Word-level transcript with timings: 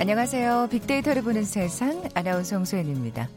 안녕하세요. 0.00 0.68
빅데이터를 0.70 1.20
보는 1.20 1.44
세상 1.44 2.02
아나운서 2.14 2.56
홍소연입니다. 2.56 3.28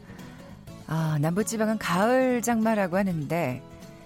아, 0.86 1.18
남부지방은 1.20 1.76
가을 1.76 2.40
장마라고 2.40 2.96
하는데 2.96 3.62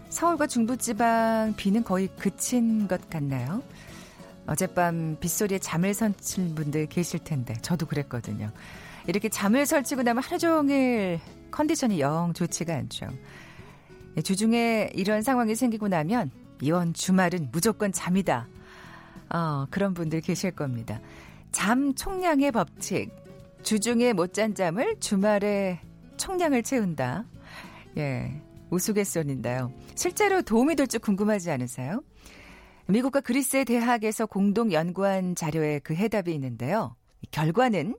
서울과 0.09 0.49
중부지방 0.49 1.55
비는 1.57 1.85
거의 1.85 2.09
그친 2.19 2.89
것 2.89 3.09
같나요? 3.09 3.63
어젯밤 4.49 5.17
빗소리에 5.21 5.61
잠을 5.61 5.95
설친 5.95 6.57
분들 6.57 6.87
계실 6.87 7.21
텐데 7.21 7.55
저도 7.63 7.87
그랬거든요. 7.87 8.51
이렇게 9.07 9.29
잠을 9.29 9.65
설치고 9.65 10.03
나면 10.03 10.25
하루 10.25 10.41
종일 10.41 11.21
컨디션이 11.53 12.01
영 12.01 12.33
좋지가 12.35 12.75
않죠. 12.75 13.07
예, 14.17 14.21
주중에 14.21 14.91
이런 14.95 15.23
상황이 15.23 15.55
생기고 15.55 15.87
나면 15.87 16.33
이번 16.61 16.93
주말은 16.93 17.51
무조건 17.53 17.93
잠이다. 17.93 18.49
어, 19.31 19.67
그런 19.71 19.95
분들 19.95 20.23
계실 20.23 20.51
겁니다. 20.51 21.01
잠 21.53 21.95
총량의 21.95 22.53
법칙. 22.53 23.11
주중에 23.63 24.13
못 24.13 24.33
잔 24.33 24.55
잠을 24.55 24.99
주말에 25.01 25.81
총량을 26.17 26.63
채운다. 26.63 27.25
예. 27.99 28.43
우스갯소리인데요. 28.71 29.73
실제로 29.95 30.43
도움이 30.43 30.77
될줄 30.77 31.01
궁금하지 31.01 31.51
않으세요? 31.51 32.03
미국과 32.87 33.21
그리스의 33.21 33.65
대학에서 33.65 34.27
공동 34.27 34.73
연구한 34.73 35.35
자료에 35.35 35.79
그 35.81 35.95
해답이 35.95 36.33
있는데요. 36.35 36.95
결과는 37.31 37.97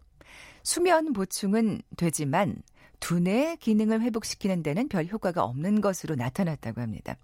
수면 0.64 1.14
보충은 1.14 1.82
되지만 1.98 2.58
두뇌 3.00 3.58
기능을 3.60 4.02
회복시키는 4.02 4.62
데는 4.64 4.88
별 4.90 5.06
효과가 5.06 5.44
없는 5.44 5.82
것으로 5.82 6.16
나타났다고 6.16 6.82
합니다. 6.82 7.16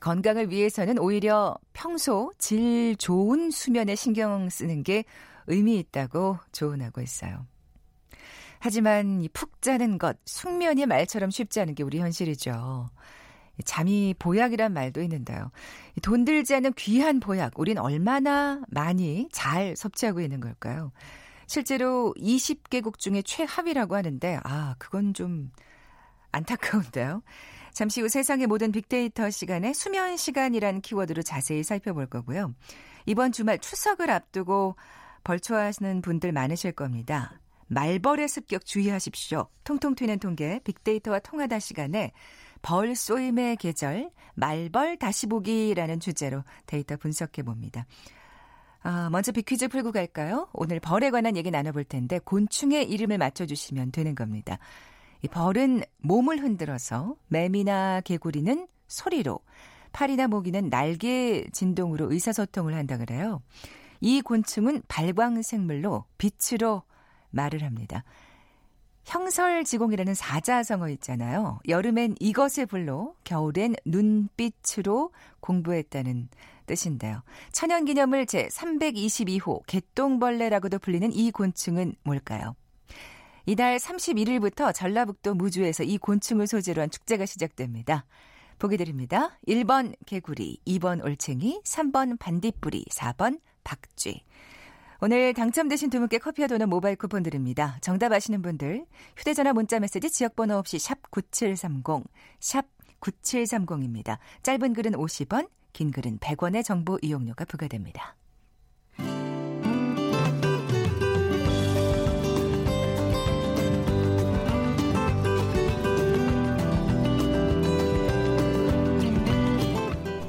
건강을 0.00 0.50
위해서는 0.50 0.98
오히려 0.98 1.56
평소 1.72 2.32
질 2.38 2.96
좋은 2.96 3.50
수면에 3.50 3.94
신경 3.94 4.48
쓰는 4.48 4.82
게 4.82 5.04
의미 5.46 5.78
있다고 5.78 6.38
조언하고 6.52 7.00
있어요. 7.00 7.46
하지만 8.58 9.26
푹 9.34 9.60
자는 9.60 9.98
것, 9.98 10.16
숙면이 10.24 10.86
말처럼 10.86 11.30
쉽지 11.30 11.60
않은 11.60 11.74
게 11.74 11.82
우리 11.82 11.98
현실이죠. 11.98 12.88
잠이 13.64 14.14
보약이란 14.18 14.72
말도 14.72 15.02
있는데요. 15.02 15.50
돈 16.02 16.24
들지 16.24 16.54
않은 16.54 16.72
귀한 16.72 17.20
보약, 17.20 17.58
우린 17.58 17.78
얼마나 17.78 18.62
많이 18.68 19.28
잘 19.32 19.76
섭취하고 19.76 20.20
있는 20.20 20.40
걸까요? 20.40 20.92
실제로 21.46 22.14
20개국 22.16 22.98
중에 22.98 23.22
최하위라고 23.22 23.94
하는데, 23.94 24.40
아, 24.42 24.74
그건 24.78 25.14
좀 25.14 25.52
안타까운데요. 26.32 27.22
잠시 27.74 28.00
후 28.00 28.08
세상의 28.08 28.46
모든 28.46 28.70
빅데이터 28.70 29.28
시간에 29.30 29.72
수면 29.72 30.16
시간이란 30.16 30.80
키워드로 30.80 31.22
자세히 31.22 31.64
살펴볼 31.64 32.06
거고요. 32.06 32.54
이번 33.04 33.32
주말 33.32 33.58
추석을 33.58 34.10
앞두고 34.10 34.76
벌초하시는 35.24 36.00
분들 36.00 36.30
많으실 36.30 36.70
겁니다. 36.72 37.40
말벌의 37.66 38.28
습격 38.28 38.64
주의하십시오. 38.64 39.48
통통 39.64 39.96
튀는 39.96 40.20
통계 40.20 40.60
빅데이터와 40.62 41.18
통하다 41.18 41.58
시간에 41.58 42.12
벌 42.62 42.94
쏘임의 42.94 43.56
계절 43.56 44.10
말벌 44.36 44.98
다시 44.98 45.26
보기라는 45.26 45.98
주제로 45.98 46.44
데이터 46.66 46.96
분석해 46.96 47.42
봅니다. 47.42 47.86
아, 48.84 49.08
먼저 49.10 49.32
빅퀴즈 49.32 49.68
풀고 49.68 49.90
갈까요? 49.90 50.48
오늘 50.52 50.78
벌에 50.78 51.10
관한 51.10 51.36
얘기 51.36 51.50
나눠볼 51.50 51.84
텐데 51.84 52.20
곤충의 52.20 52.88
이름을 52.88 53.18
맞춰주시면 53.18 53.90
되는 53.90 54.14
겁니다. 54.14 54.58
이 55.24 55.28
벌은 55.28 55.80
몸을 56.02 56.42
흔들어서 56.42 57.16
매미나 57.28 58.02
개구리는 58.02 58.68
소리로 58.88 59.40
팔이나 59.92 60.28
모기는 60.28 60.68
날개 60.68 61.46
진동으로 61.50 62.12
의사소통을 62.12 62.74
한다 62.74 62.98
그래요. 62.98 63.40
이 64.02 64.20
곤충은 64.20 64.82
발광생물로 64.86 66.04
빛으로 66.18 66.82
말을 67.30 67.62
합니다. 67.62 68.04
형설지공이라는 69.04 70.12
사자성어 70.12 70.90
있잖아요. 70.90 71.58
여름엔 71.68 72.16
이것의 72.20 72.66
불로, 72.68 73.16
겨울엔 73.24 73.76
눈빛으로 73.86 75.10
공부했다는 75.40 76.28
뜻인데요. 76.66 77.22
천연기념물 77.52 78.26
제322호 78.26 79.62
개똥벌레라고도 79.66 80.80
불리는 80.80 81.14
이 81.14 81.30
곤충은 81.30 81.94
뭘까요? 82.02 82.56
이달 83.46 83.76
31일부터 83.76 84.72
전라북도 84.74 85.34
무주에서 85.34 85.82
이 85.82 85.98
곤충을 85.98 86.46
소재로 86.46 86.80
한 86.80 86.90
축제가 86.90 87.26
시작됩니다. 87.26 88.06
보기 88.58 88.78
드립니다. 88.78 89.38
1번 89.46 89.94
개구리, 90.06 90.58
2번 90.66 91.04
올챙이, 91.04 91.60
3번 91.62 92.18
반딧불이, 92.18 92.86
4번 92.90 93.40
박쥐. 93.62 94.22
오늘 95.02 95.34
당첨되신 95.34 95.90
두 95.90 95.98
분께 95.98 96.16
커피와 96.16 96.48
도넛 96.48 96.68
모바일 96.68 96.96
쿠폰 96.96 97.22
드립니다. 97.22 97.76
정답 97.82 98.12
아시는 98.12 98.40
분들 98.40 98.86
휴대전화 99.18 99.52
문자 99.52 99.78
메시지 99.78 100.10
지역번호 100.10 100.56
없이 100.56 100.78
샵 100.78 101.10
9730, 101.10 102.04
샵 102.40 102.64
9730입니다. 103.00 104.16
짧은 104.42 104.72
글은 104.72 104.92
50원, 104.92 105.50
긴 105.74 105.90
글은 105.90 106.18
100원의 106.20 106.64
정보 106.64 106.98
이용료가 107.02 107.44
부과됩니다. 107.44 108.16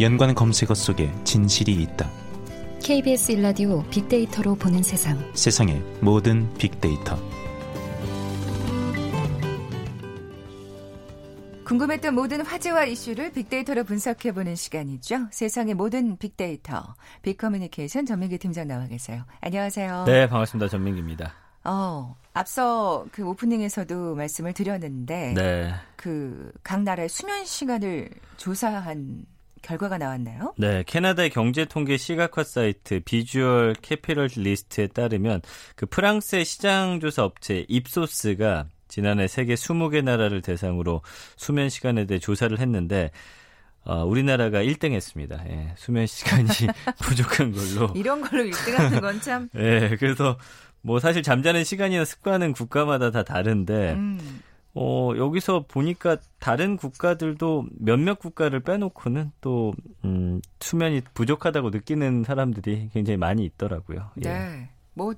연관 0.01 0.35
검색어 0.35 0.73
속에 0.73 1.09
진실이 1.23 1.73
있다. 1.73 2.09
KBS 2.83 3.31
일라디오 3.31 3.81
빅데이터로 3.83 4.55
보는 4.55 4.83
세상. 4.83 5.17
세상의 5.33 5.81
모든 6.01 6.53
빅데이터. 6.55 7.17
궁금했던 11.63 12.13
모든 12.13 12.45
화제와 12.45 12.83
이슈를 12.85 13.31
빅데이터로 13.31 13.85
분석해보는 13.85 14.55
시간이죠. 14.55 15.27
세상의 15.31 15.73
모든 15.75 16.17
빅데이터. 16.17 16.93
빅커뮤니케이션 17.21 18.05
전민기 18.05 18.37
팀장 18.37 18.67
나와 18.67 18.85
계세요. 18.87 19.23
안녕하세요. 19.39 20.03
네, 20.05 20.27
반갑습니다. 20.27 20.67
전민기입니다. 20.67 21.33
어, 21.63 22.15
앞서 22.33 23.05
그 23.11 23.23
오프닝에서도 23.23 24.13
말씀을 24.13 24.53
드렸는데, 24.53 25.33
네. 25.33 25.73
그각 25.95 26.83
나라의 26.83 27.09
수면 27.09 27.45
시간을 27.45 28.09
조사한 28.37 29.25
결과가 29.65 29.97
나왔나요? 29.97 30.53
네, 30.57 30.83
캐나다의 30.85 31.31
경제 31.31 31.65
통계 31.65 31.97
시각화 31.97 32.43
사이트 32.43 32.99
Visual 33.03 33.75
Capitalist에 33.81 34.87
따르면 34.87 35.41
그 35.75 35.87
프랑스의 35.87 36.45
시장 36.45 36.99
조사 36.99 37.23
업체 37.23 37.65
Ipsos가 37.67 38.67
지난해 38.87 39.27
세계 39.27 39.55
20개 39.55 40.03
나라를 40.03 40.41
대상으로 40.41 41.01
수면 41.35 41.69
시간에 41.69 42.05
대해 42.05 42.19
조사를 42.19 42.57
했는데 42.59 43.09
어, 43.83 44.03
우리나라가 44.05 44.61
1등 44.61 44.93
했습니다. 44.93 45.43
예, 45.47 45.73
수면 45.77 46.05
시간이 46.05 46.47
부족한 47.01 47.51
걸로. 47.51 47.91
이런 47.95 48.21
걸로 48.21 48.43
1등 48.43 48.73
하는 48.73 49.01
건 49.01 49.19
참. 49.21 49.49
예, 49.55 49.95
그래서 49.99 50.37
뭐 50.81 50.99
사실 50.99 51.23
잠자는 51.23 51.63
시간이나 51.63 52.05
습관은 52.05 52.53
국가마다 52.53 53.09
다 53.09 53.23
다른데 53.23 53.93
음. 53.93 54.41
어, 54.77 55.11
여기서 55.15 55.65
보니까 55.67 56.17
다른 56.39 56.75
국가들도 56.75 57.65
몇몇 57.79 58.19
국가를 58.19 58.59
빼놓고는 58.59 59.31
또, 59.39 59.73
음, 60.03 60.41
수면이 60.59 61.01
부족하다고 61.13 61.69
느끼는 61.69 62.25
사람들이 62.25 62.89
굉장히 62.93 63.15
많이 63.15 63.45
있더라고요. 63.45 64.11
예. 64.25 64.29
네. 64.29 64.69
뭐, 64.93 65.13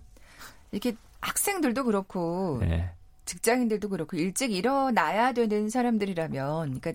이렇게 0.71 0.95
학생들도 1.21 1.85
그렇고, 1.85 2.59
네. 2.61 2.91
직장인들도 3.25 3.89
그렇고, 3.89 4.15
일찍 4.15 4.51
일어나야 4.51 5.33
되는 5.33 5.69
사람들이라면, 5.69 6.79
그러니까 6.79 6.93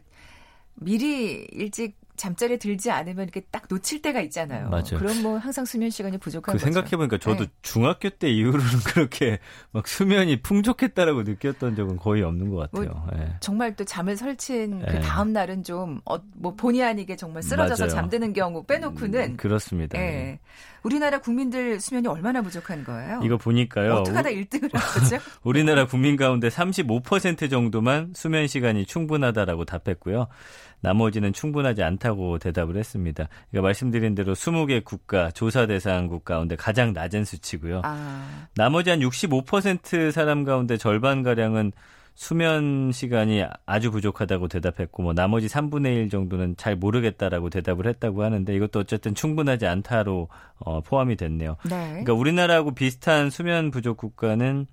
미리 0.74 1.44
일찍 1.50 1.96
잠자리에 2.16 2.58
들지 2.58 2.90
않으면 2.90 3.24
이렇게 3.24 3.40
딱 3.50 3.64
놓칠 3.68 4.02
때가 4.02 4.20
있잖아요. 4.22 4.68
맞아요. 4.68 4.98
그럼 4.98 5.22
뭐 5.22 5.38
항상 5.38 5.64
수면 5.64 5.90
시간이 5.90 6.18
부족한 6.18 6.52
그 6.52 6.58
거죠. 6.58 6.64
생각해보니까 6.64 7.18
저도 7.18 7.44
네. 7.44 7.50
중학교 7.62 8.10
때 8.10 8.30
이후로는 8.30 8.66
그렇게 8.86 9.38
막 9.72 9.88
수면이 9.88 10.42
풍족했다라고 10.42 11.22
느꼈던 11.22 11.74
적은 11.74 11.96
거의 11.96 12.22
없는 12.22 12.50
것 12.50 12.70
같아요. 12.70 12.90
뭐 12.90 13.06
네. 13.16 13.34
정말 13.40 13.74
또 13.74 13.84
잠을 13.84 14.16
설친 14.16 14.80
그 14.80 14.92
네. 14.92 15.00
다음 15.00 15.32
날은 15.32 15.64
좀 15.64 16.00
어, 16.04 16.16
뭐 16.34 16.54
본의 16.54 16.82
아니게 16.84 17.16
정말 17.16 17.42
쓰러져서 17.42 17.84
맞아요. 17.84 17.94
잠드는 17.94 18.32
경우 18.32 18.64
빼놓고는 18.64 19.32
음, 19.32 19.36
그렇습니다. 19.36 19.98
예. 19.98 20.38
우리나라 20.82 21.18
국민들 21.18 21.80
수면이 21.80 22.08
얼마나 22.08 22.42
부족한 22.42 22.84
거예요? 22.84 23.20
이거 23.22 23.36
보니까요. 23.36 23.94
어떻게 23.94 24.16
하다 24.16 24.30
1등을 24.30 24.74
한 24.74 25.00
거죠? 25.00 25.16
우리나라 25.44 25.86
국민 25.86 26.16
가운데 26.16 26.48
35% 26.48 27.48
정도만 27.50 28.12
수면 28.14 28.46
시간이 28.48 28.86
충분하다라고 28.86 29.64
답했고요. 29.64 30.26
나머지는 30.80 31.32
충분하지 31.32 31.84
않다 31.84 32.01
고 32.10 32.38
대답을 32.38 32.76
했습니다. 32.76 33.28
그러니까 33.50 33.66
말씀드린 33.68 34.14
대로 34.14 34.34
20개 34.34 34.84
국가 34.84 35.30
조사 35.30 35.66
대상국 35.66 36.24
가운데 36.24 36.56
가장 36.56 36.92
낮은 36.92 37.24
수치고요. 37.24 37.82
아. 37.84 38.48
나머지 38.56 38.90
한 38.90 38.98
65% 38.98 40.10
사람 40.10 40.44
가운데 40.44 40.76
절반 40.76 41.22
가량은 41.22 41.72
수면 42.14 42.92
시간이 42.92 43.44
아주 43.64 43.90
부족하다고 43.90 44.48
대답했고 44.48 45.02
뭐 45.02 45.12
나머지 45.14 45.46
3분의 45.46 45.96
1 45.96 46.10
정도는 46.10 46.56
잘 46.56 46.76
모르겠다라고 46.76 47.48
대답을 47.48 47.86
했다고 47.86 48.22
하는데 48.22 48.54
이것도 48.54 48.80
어쨌든 48.80 49.14
충분하지 49.14 49.66
않다로 49.66 50.28
어, 50.58 50.80
포함이 50.82 51.16
됐네요. 51.16 51.56
네. 51.64 51.88
그러니까 51.88 52.12
우리나라하고 52.12 52.74
비슷한 52.74 53.30
수면 53.30 53.70
부족 53.70 53.96
국가는 53.96 54.66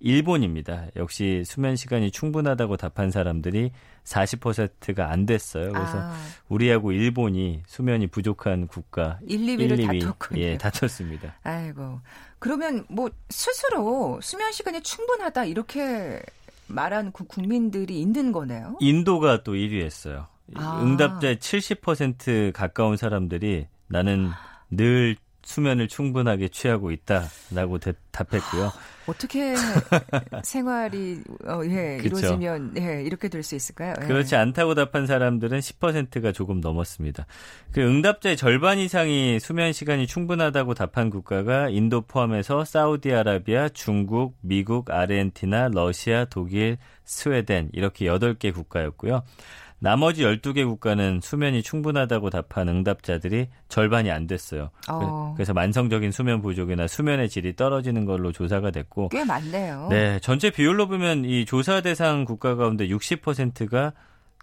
일본입니다. 0.00 0.86
역시 0.96 1.42
수면 1.44 1.76
시간이 1.76 2.10
충분하다고 2.10 2.76
답한 2.76 3.10
사람들이 3.10 3.72
40%가 4.04 5.10
안 5.10 5.26
됐어요. 5.26 5.72
그래서 5.72 5.98
아, 5.98 6.16
우리하고 6.48 6.92
일본이 6.92 7.62
수면이 7.66 8.06
부족한 8.08 8.66
국가 8.66 9.18
1, 9.26 9.40
2위를 9.40 9.78
1, 9.78 9.86
2위 9.86 10.00
다퉜군요. 10.00 10.40
예, 10.40 10.58
다퉜습니다. 10.58 11.34
아이고. 11.42 12.00
그러면 12.38 12.86
뭐 12.88 13.10
스스로 13.28 14.18
수면 14.22 14.50
시간이 14.52 14.82
충분하다 14.82 15.44
이렇게 15.44 16.22
말한 16.66 17.12
그 17.12 17.24
국민들이 17.24 18.00
있는 18.00 18.32
거네요. 18.32 18.76
인도가 18.80 19.42
또 19.42 19.52
1위 19.52 19.82
했어요. 19.82 20.26
아. 20.54 20.82
응답자의 20.82 21.36
70% 21.36 22.52
가까운 22.52 22.96
사람들이 22.96 23.66
나는 23.86 24.30
늘 24.70 25.16
수면을 25.42 25.88
충분하게 25.88 26.48
취하고 26.48 26.90
있다라고 26.90 27.78
대, 27.78 27.92
답했고요. 28.12 28.72
어떻게 29.10 29.54
생활이 30.44 31.20
어, 31.46 31.60
예. 31.64 31.98
이루어지면 32.02 32.74
예, 32.78 33.02
이렇게 33.02 33.28
될 33.28 33.40
수 33.42 33.54
있을까요? 33.54 33.94
예. 34.00 34.06
그렇지 34.06 34.36
않다고 34.36 34.74
답한 34.74 35.06
사람들은 35.06 35.58
10%가 35.60 36.32
조금 36.32 36.60
넘었습니다. 36.60 37.26
그 37.72 37.80
응답자의 37.80 38.36
절반 38.36 38.78
이상이 38.78 39.40
수면 39.40 39.72
시간이 39.72 40.06
충분하다고 40.06 40.74
답한 40.74 41.10
국가가 41.10 41.68
인도 41.68 42.02
포함해서 42.02 42.64
사우디아라비아, 42.64 43.70
중국, 43.70 44.36
미국, 44.40 44.90
아르헨티나, 44.90 45.68
러시아, 45.72 46.24
독일, 46.26 46.78
스웨덴 47.04 47.70
이렇게 47.72 48.06
8개 48.06 48.54
국가였고요. 48.54 49.22
나머지 49.80 50.22
12개 50.22 50.64
국가는 50.66 51.20
수면이 51.22 51.62
충분하다고 51.62 52.30
답한 52.30 52.68
응답자들이 52.68 53.48
절반이 53.68 54.10
안 54.10 54.26
됐어요. 54.26 54.70
어. 54.88 55.32
그래서 55.36 55.54
만성적인 55.54 56.12
수면 56.12 56.42
부족이나 56.42 56.86
수면의 56.86 57.30
질이 57.30 57.56
떨어지는 57.56 58.04
걸로 58.04 58.30
조사가 58.30 58.70
됐고 58.70 59.08
꽤 59.08 59.24
많네요. 59.24 59.88
네, 59.90 60.20
전체 60.20 60.50
비율로 60.50 60.86
보면 60.86 61.24
이 61.24 61.46
조사 61.46 61.80
대상 61.80 62.24
국가 62.24 62.56
가운데 62.56 62.86
60%가 62.88 63.94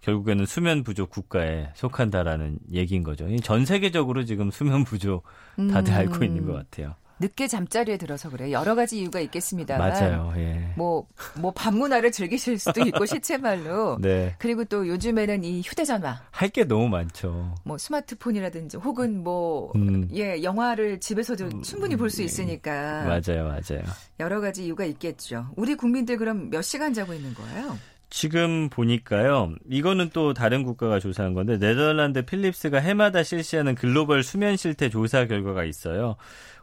결국에는 0.01 0.45
수면 0.45 0.83
부족 0.83 1.09
국가에 1.09 1.69
속한다라는 1.75 2.59
얘기인 2.71 3.03
거죠. 3.03 3.27
이전 3.29 3.65
세계적으로 3.65 4.25
지금 4.25 4.51
수면 4.51 4.83
부족 4.83 5.23
다들 5.55 5.93
음. 5.93 5.97
알고 5.97 6.23
있는 6.23 6.45
것 6.45 6.53
같아요. 6.53 6.95
늦게 7.19 7.47
잠자리에 7.47 7.97
들어서 7.97 8.29
그래. 8.29 8.51
여러 8.51 8.75
가지 8.75 8.99
이유가 8.99 9.19
있겠습니다만. 9.19 9.89
맞아요. 9.89 10.33
예. 10.37 10.73
뭐, 10.75 11.07
뭐, 11.35 11.51
밤문화를 11.51 12.11
즐기실 12.11 12.59
수도 12.59 12.81
있고, 12.81 13.05
시체말로. 13.07 13.97
네. 13.99 14.35
그리고 14.37 14.63
또 14.65 14.87
요즘에는 14.87 15.43
이 15.43 15.61
휴대전화, 15.61 16.21
할 16.31 16.49
게 16.49 16.63
너무 16.63 16.87
많죠. 16.89 17.55
뭐 17.63 17.77
스마트폰이라든지 17.77 18.77
혹은 18.77 19.23
뭐, 19.23 19.71
음. 19.75 20.07
예, 20.13 20.41
영화를 20.43 20.99
집에서도 20.99 21.61
충분히 21.61 21.95
볼 21.95 22.09
수 22.09 22.21
있으니까. 22.23 23.03
맞아요, 23.03 23.43
맞아요. 23.47 23.83
여러 24.19 24.39
가지 24.39 24.65
이유가 24.65 24.85
있겠죠. 24.85 25.47
우리 25.55 25.75
국민들 25.75 26.17
그럼 26.17 26.49
몇 26.49 26.61
시간 26.61 26.93
자고 26.93 27.13
있는 27.13 27.33
거예요? 27.33 27.77
지금 28.09 28.69
보니까요. 28.69 29.53
이거는 29.69 30.11
또 30.13 30.33
다른 30.33 30.63
국가가 30.63 30.97
조사한 30.99 31.33
건데 31.33 31.57
네덜란드 31.59 32.23
필립스가 32.23 32.79
해마다 32.79 33.21
실시하는 33.21 33.75
글로벌 33.75 34.23
수면 34.23 34.55
실태 34.55 34.89
조사 34.89 35.25
결과가 35.25 35.65
있어요. 35.65 36.15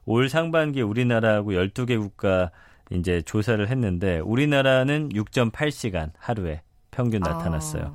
올 0.06 0.28
상반기 0.28 0.82
우리나라하고 0.82 1.52
12개 1.52 1.98
국가 1.98 2.50
이제 2.90 3.22
조사를 3.22 3.66
했는데 3.68 4.18
우리나라는 4.20 5.10
6.8시간 5.10 6.10
하루에 6.18 6.62
평균 6.90 7.20
나타났어요. 7.20 7.82
아, 7.82 7.92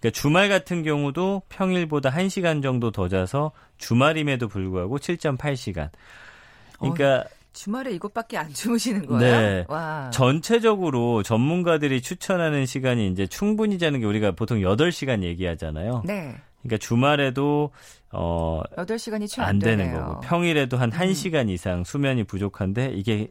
그러니까 0.00 0.20
주말 0.20 0.48
같은 0.48 0.82
경우도 0.82 1.42
평일보다 1.48 2.10
1시간 2.10 2.62
정도 2.62 2.90
더 2.90 3.08
자서 3.08 3.52
주말임에도 3.78 4.48
불구하고 4.48 4.98
7.8시간. 4.98 5.90
그러니까 6.78 7.24
주말에 7.52 7.92
이것밖에 7.92 8.36
안 8.38 8.52
주무시는 8.52 9.06
거예요? 9.06 9.20
네. 9.20 9.64
와. 9.68 10.10
전체적으로 10.10 11.22
전문가들이 11.22 12.00
추천하는 12.00 12.66
시간이 12.66 13.08
이제 13.08 13.26
충분히 13.26 13.78
자는 13.78 14.00
게 14.00 14.06
우리가 14.06 14.32
보통 14.32 14.58
8시간 14.58 15.22
얘기하잖아요. 15.22 16.02
네. 16.04 16.34
그러니까 16.62 16.78
주말에도 16.78 17.70
어, 18.10 18.62
8시간이 18.76 19.28
채안안 19.28 19.58
되는 19.58 19.84
되네요. 19.86 19.98
음. 19.98 20.06
거고 20.06 20.20
평일에도 20.20 20.76
한 20.76 20.90
1시간 20.90 21.48
이상 21.48 21.84
수면이 21.84 22.24
부족한데 22.24 22.92
이게 22.94 23.30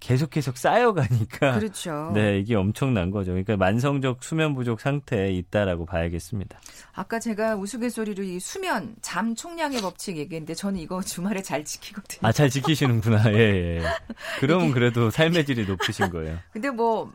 계속 0.00 0.30
계속 0.30 0.56
쌓여가니까 0.56 1.58
그렇죠. 1.58 2.10
네, 2.14 2.38
이게 2.38 2.54
엄청난 2.54 3.10
거죠. 3.10 3.32
그러니까 3.32 3.58
만성적 3.58 4.24
수면 4.24 4.54
부족 4.54 4.80
상태에 4.80 5.30
있다라고 5.32 5.84
봐야겠습니다. 5.84 6.58
아까 6.94 7.20
제가 7.20 7.56
우스갯소리로 7.56 8.24
이 8.24 8.40
수면, 8.40 8.96
잠 9.02 9.34
총량의 9.34 9.82
법칙 9.82 10.16
얘기했는데 10.16 10.54
저는 10.54 10.80
이거 10.80 11.02
주말에 11.02 11.42
잘 11.42 11.64
지키거든요. 11.64 12.26
아, 12.26 12.32
잘 12.32 12.48
지키시는구나. 12.48 13.30
예, 13.34 13.38
예. 13.38 13.82
그러면 14.40 14.72
그래도 14.72 15.10
삶의 15.10 15.44
질이 15.44 15.66
높으신 15.66 16.08
거예요. 16.10 16.38
근데 16.50 16.70
뭐 16.70 17.12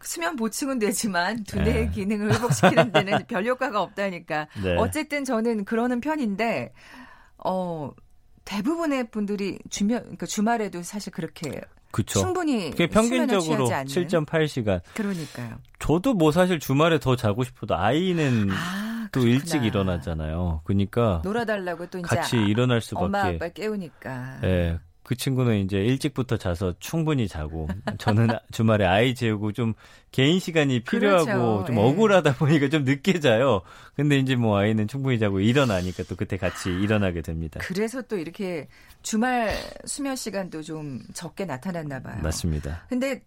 수면 0.00 0.36
보충은 0.36 0.78
되지만 0.78 1.44
두뇌의 1.44 1.86
네. 1.86 1.90
기능을 1.90 2.34
회복시키는 2.34 2.92
데는 2.92 3.18
별 3.28 3.46
효과가 3.46 3.80
없다니까. 3.82 4.48
네. 4.62 4.76
어쨌든 4.76 5.24
저는 5.24 5.64
그러는 5.64 6.00
편인데 6.00 6.72
어 7.44 7.90
대부분의 8.44 9.10
분들이 9.10 9.58
주면 9.70 10.00
그러니까 10.02 10.26
주말에도 10.26 10.82
사실 10.82 11.12
그렇게 11.12 11.60
그쵸. 11.90 12.20
충분히 12.20 12.70
그게 12.70 12.88
평균적으로 12.88 13.66
취하지 13.66 13.74
않는 13.74 14.08
7.8시간. 14.26 14.80
그러니까요. 14.94 15.58
저도 15.78 16.14
뭐 16.14 16.30
사실 16.32 16.58
주말에 16.58 16.98
더 16.98 17.16
자고 17.16 17.44
싶어도 17.44 17.76
아이는 17.76 18.48
아, 18.50 19.08
또 19.12 19.20
그렇구나. 19.20 19.34
일찍 19.34 19.64
일어나잖아요. 19.64 20.62
그러니까 20.64 21.20
놀아달라고 21.24 21.86
또 21.86 21.98
이제 21.98 22.06
같이 22.06 22.36
일어날 22.36 22.80
엄마 22.94 23.20
수밖에. 23.20 23.36
아빠 23.36 23.48
깨우니까. 23.48 24.40
예. 24.44 24.78
그 25.06 25.14
친구는 25.14 25.58
이제 25.58 25.78
일찍부터 25.78 26.36
자서 26.36 26.74
충분히 26.80 27.28
자고 27.28 27.68
저는 27.98 28.26
주말에 28.50 28.84
아이 28.84 29.14
재우고 29.14 29.52
좀 29.52 29.74
개인 30.10 30.40
시간이 30.40 30.80
필요하고 30.80 31.24
그렇죠. 31.24 31.64
좀 31.68 31.76
예. 31.76 31.80
억울하다 31.80 32.34
보니까 32.34 32.68
좀 32.68 32.82
늦게 32.82 33.20
자요. 33.20 33.62
근데 33.94 34.18
이제 34.18 34.34
뭐 34.34 34.58
아이는 34.58 34.88
충분히 34.88 35.20
자고 35.20 35.38
일어나니까 35.38 36.02
또 36.08 36.16
그때 36.16 36.36
같이 36.36 36.70
일어나게 36.70 37.22
됩니다. 37.22 37.60
그래서 37.62 38.02
또 38.02 38.18
이렇게 38.18 38.66
주말 39.02 39.54
수면 39.84 40.16
시간도 40.16 40.62
좀 40.62 41.04
적게 41.14 41.44
나타났나 41.44 42.02
봐요. 42.02 42.20
맞습니다. 42.20 42.84
근데 42.88 43.22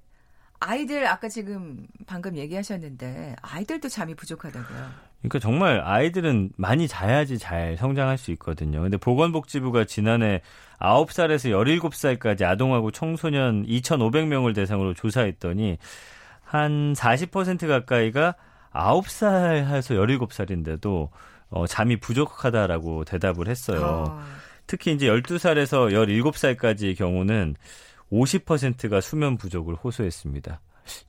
아이들 0.59 1.07
아까 1.07 1.29
지금 1.29 1.87
방금 2.05 2.35
얘기하셨는데 2.35 3.37
아이들도 3.41 3.87
잠이 3.87 4.15
부족하다고요. 4.15 5.08
그러니까 5.21 5.39
정말 5.39 5.81
아이들은 5.81 6.51
많이 6.55 6.87
자야지 6.87 7.37
잘 7.37 7.75
성장할 7.77 8.17
수 8.17 8.31
있거든요. 8.31 8.81
근데 8.81 8.97
보건복지부가 8.97 9.83
지난해 9.83 10.41
9살에서 10.79 11.51
17살까지 11.51 12.43
아동하고 12.43 12.91
청소년 12.91 13.65
2,500명을 13.65 14.55
대상으로 14.55 14.93
조사했더니 14.93 15.77
한 16.43 16.93
40% 16.93 17.67
가까이가 17.67 18.35
9살에서 18.73 20.29
17살인데도 20.29 21.09
어, 21.49 21.67
잠이 21.67 21.97
부족하다라고 21.97 23.03
대답을 23.03 23.47
했어요. 23.47 23.81
어, 23.83 24.21
특히 24.67 24.93
이제 24.93 25.07
12살에서 25.07 25.91
17살까지의 25.91 26.97
경우는 26.97 27.55
50%가 28.11 29.01
수면 29.01 29.37
부족을 29.37 29.75
호소했습니다. 29.75 30.61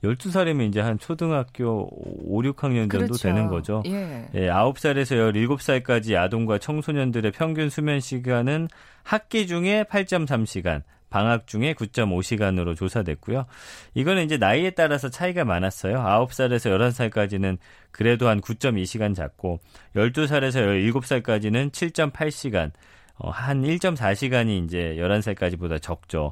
12살이면 0.03 0.69
이제 0.69 0.79
한 0.79 0.97
초등학교 0.99 1.87
5, 2.27 2.41
6학년 2.41 2.91
정도 2.91 3.07
그렇죠. 3.07 3.17
되는 3.17 3.47
거죠. 3.47 3.83
예. 3.85 4.27
예, 4.33 4.47
9살에서 4.47 5.33
17살까지 5.33 6.15
아동과 6.15 6.57
청소년들의 6.59 7.31
평균 7.31 7.69
수면 7.69 7.99
시간은 7.99 8.67
학기 9.03 9.47
중에 9.47 9.83
8.3시간, 9.83 10.83
방학 11.09 11.45
중에 11.45 11.73
9.5시간으로 11.73 12.75
조사됐고요. 12.75 13.45
이거는 13.93 14.23
이제 14.23 14.37
나이에 14.37 14.71
따라서 14.71 15.09
차이가 15.09 15.43
많았어요. 15.43 15.97
9살에서 15.97 17.11
11살까지는 17.11 17.57
그래도 17.91 18.29
한 18.29 18.39
9.2시간 18.39 19.13
잤고 19.13 19.59
12살에서 19.95 20.91
17살까지는 20.93 21.71
7.8시간, 21.71 22.71
어, 23.17 23.29
한 23.29 23.61
1.4시간이 23.61 24.65
이제 24.65 24.95
11살까지보다 24.97 25.81
적죠. 25.81 26.31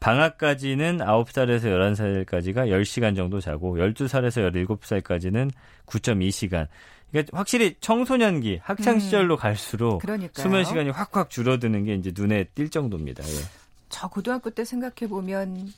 방학까지는 0.00 0.98
9살에서 0.98 2.26
11살까지가 2.26 2.68
10시간 2.68 3.14
정도 3.14 3.40
자고 3.40 3.76
12살에서 3.76 4.50
17살까지는 4.50 5.50
9.2시간. 5.86 6.66
그러니까 7.10 7.36
확실히 7.36 7.74
청소년기, 7.80 8.60
학창 8.62 8.94
음. 8.94 9.00
시절로 9.00 9.36
갈수록 9.36 9.98
그러니까요. 9.98 10.42
수면 10.42 10.64
시간이 10.64 10.90
확확 10.90 11.28
줄어드는 11.28 11.84
게 11.84 11.94
이제 11.94 12.12
눈에 12.14 12.44
띌 12.54 12.70
정도입니다. 12.72 13.24
예. 13.24 13.30
저 13.88 14.08
고등학교 14.08 14.50
때 14.50 14.64
생각해 14.64 15.08
보면 15.08 15.72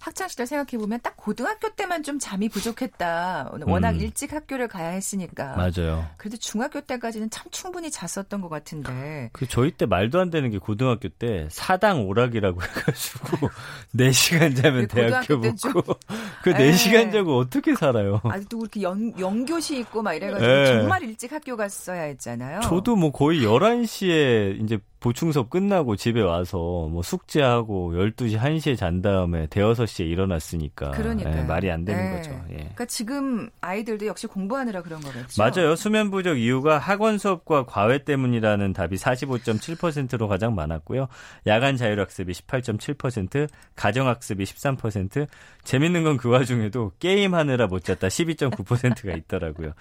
학창 0.00 0.28
시절 0.28 0.46
생각해 0.46 0.78
보면 0.78 1.00
딱 1.02 1.14
고등학교 1.16 1.68
때만 1.68 2.02
좀 2.02 2.18
잠이 2.18 2.48
부족했다. 2.48 3.52
워낙 3.66 3.90
음. 3.90 4.00
일찍 4.00 4.32
학교를 4.32 4.66
가야 4.66 4.88
했으니까. 4.88 5.56
맞아요. 5.56 6.06
그래도 6.16 6.38
중학교 6.38 6.80
때까지는 6.80 7.28
참 7.28 7.46
충분히 7.50 7.90
잤었던 7.90 8.40
것 8.40 8.48
같은데. 8.48 9.28
그 9.34 9.46
저희 9.46 9.70
때 9.70 9.84
말도 9.84 10.18
안 10.18 10.30
되는 10.30 10.50
게 10.50 10.56
고등학교 10.56 11.10
때 11.10 11.46
사당 11.50 12.06
오락이라고 12.06 12.62
해가지고 12.62 13.50
4 13.92 14.10
시간 14.12 14.54
자면 14.54 14.88
그 14.88 14.94
대학교 14.94 15.38
붙고 15.38 15.82
그 16.42 16.50
에. 16.50 16.72
4시간 16.72 17.12
자고 17.12 17.36
어떻게 17.36 17.74
살아요? 17.74 18.20
아직도 18.24 18.58
그렇게 18.58 18.80
연, 18.82 19.12
연교시 19.18 19.78
있고 19.80 20.00
막 20.00 20.14
이래가지고 20.14 20.50
예. 20.50 20.66
정말 20.66 21.02
일찍 21.02 21.30
학교 21.32 21.56
갔어야 21.56 22.02
했잖아요. 22.02 22.60
저도 22.62 22.96
뭐 22.96 23.12
거의 23.12 23.42
11시에 23.42 24.62
이제 24.62 24.78
보충 25.00 25.32
수업 25.32 25.50
끝나고 25.50 25.96
집에 25.96 26.20
와서 26.20 26.58
뭐 26.90 27.02
숙제하고 27.02 27.94
12시, 27.94 28.38
1시에 28.38 28.76
잔 28.76 29.02
다음에 29.02 29.46
대여섯 29.48 29.88
시에 29.88 30.06
일어났으니까. 30.06 30.92
예, 31.20 31.42
말이 31.42 31.70
안 31.70 31.84
되는 31.84 32.12
예. 32.12 32.16
거죠. 32.16 32.30
예. 32.50 32.54
그러니까 32.56 32.84
지금 32.84 33.50
아이들도 33.60 34.06
역시 34.06 34.26
공부하느라 34.26 34.82
그런 34.82 35.00
거겠죠. 35.00 35.42
맞아요. 35.42 35.74
수면 35.74 36.10
부족 36.10 36.36
이유가 36.36 36.78
학원 36.78 37.18
수업과 37.18 37.64
과외 37.64 38.04
때문이라는 38.04 38.72
답이 38.72 38.96
45.7%로 38.96 40.28
가장 40.28 40.54
많았고요. 40.54 41.08
야간 41.46 41.76
자율학습이 41.76 42.32
18.7%, 42.32 43.48
가정학습이 43.74 44.44
13%. 44.44 45.26
재밌는 45.64 46.04
건 46.04 46.20
그 46.20 46.28
와중에도 46.28 46.92
게임하느라 46.98 47.66
못 47.66 47.82
잤다 47.82 48.08
12.9%가 48.08 49.16
있더라고요. 49.16 49.72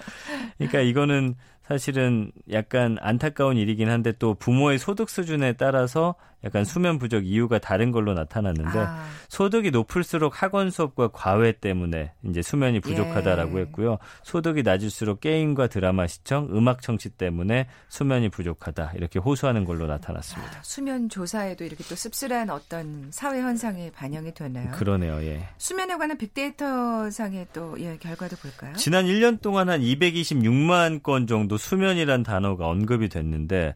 그러니까 0.58 0.80
이거는 0.80 1.36
사실은 1.70 2.32
약간 2.52 2.98
안타까운 3.00 3.56
일이긴 3.56 3.90
한데 3.90 4.12
또 4.18 4.34
부모의 4.34 4.80
소득 4.80 5.08
수준에 5.08 5.54
따라서 5.54 6.16
약간 6.44 6.64
수면 6.64 7.00
부족 7.00 7.26
이유가 7.26 7.60
다른 7.60 7.92
걸로 7.92 8.14
나타났는데 8.14 8.80
아, 8.80 9.04
소득이 9.28 9.72
높을수록 9.72 10.42
학원 10.42 10.70
수업과 10.70 11.10
과외 11.10 11.52
때문에 11.52 12.14
이제 12.24 12.42
수면이 12.42 12.80
부족하다라고 12.80 13.58
예. 13.58 13.62
했고요. 13.64 13.98
소득이 14.24 14.64
낮을수록 14.64 15.20
게임과 15.20 15.68
드라마 15.68 16.08
시청, 16.08 16.48
음악 16.52 16.82
청취 16.82 17.10
때문에 17.10 17.68
수면이 17.90 18.30
부족하다 18.30 18.94
이렇게 18.96 19.20
호소하는 19.20 19.66
걸로 19.66 19.88
나타났습니다. 19.88 20.60
아, 20.60 20.64
수면 20.64 21.10
조사에도 21.10 21.66
이렇게 21.66 21.84
또 21.84 21.96
씁쓸한 21.96 22.50
어떤 22.50 23.10
사회 23.12 23.42
현상이 23.42 23.92
반영이 23.92 24.34
되나요? 24.34 24.72
그러네요. 24.72 25.22
예. 25.24 25.48
수면에 25.58 25.98
관한 25.98 26.18
빅데이터 26.18 27.10
상의 27.12 27.48
또 27.52 27.76
예, 27.80 27.98
결과도 27.98 28.38
볼까요? 28.38 28.74
지난 28.76 29.06
1년 29.06 29.42
동안 29.42 29.70
한 29.70 29.82
226만 29.82 31.04
건 31.04 31.28
정도 31.28 31.58
수면이란 31.58 32.24
단어가 32.24 32.68
언급이 32.68 33.10
됐는데 33.10 33.76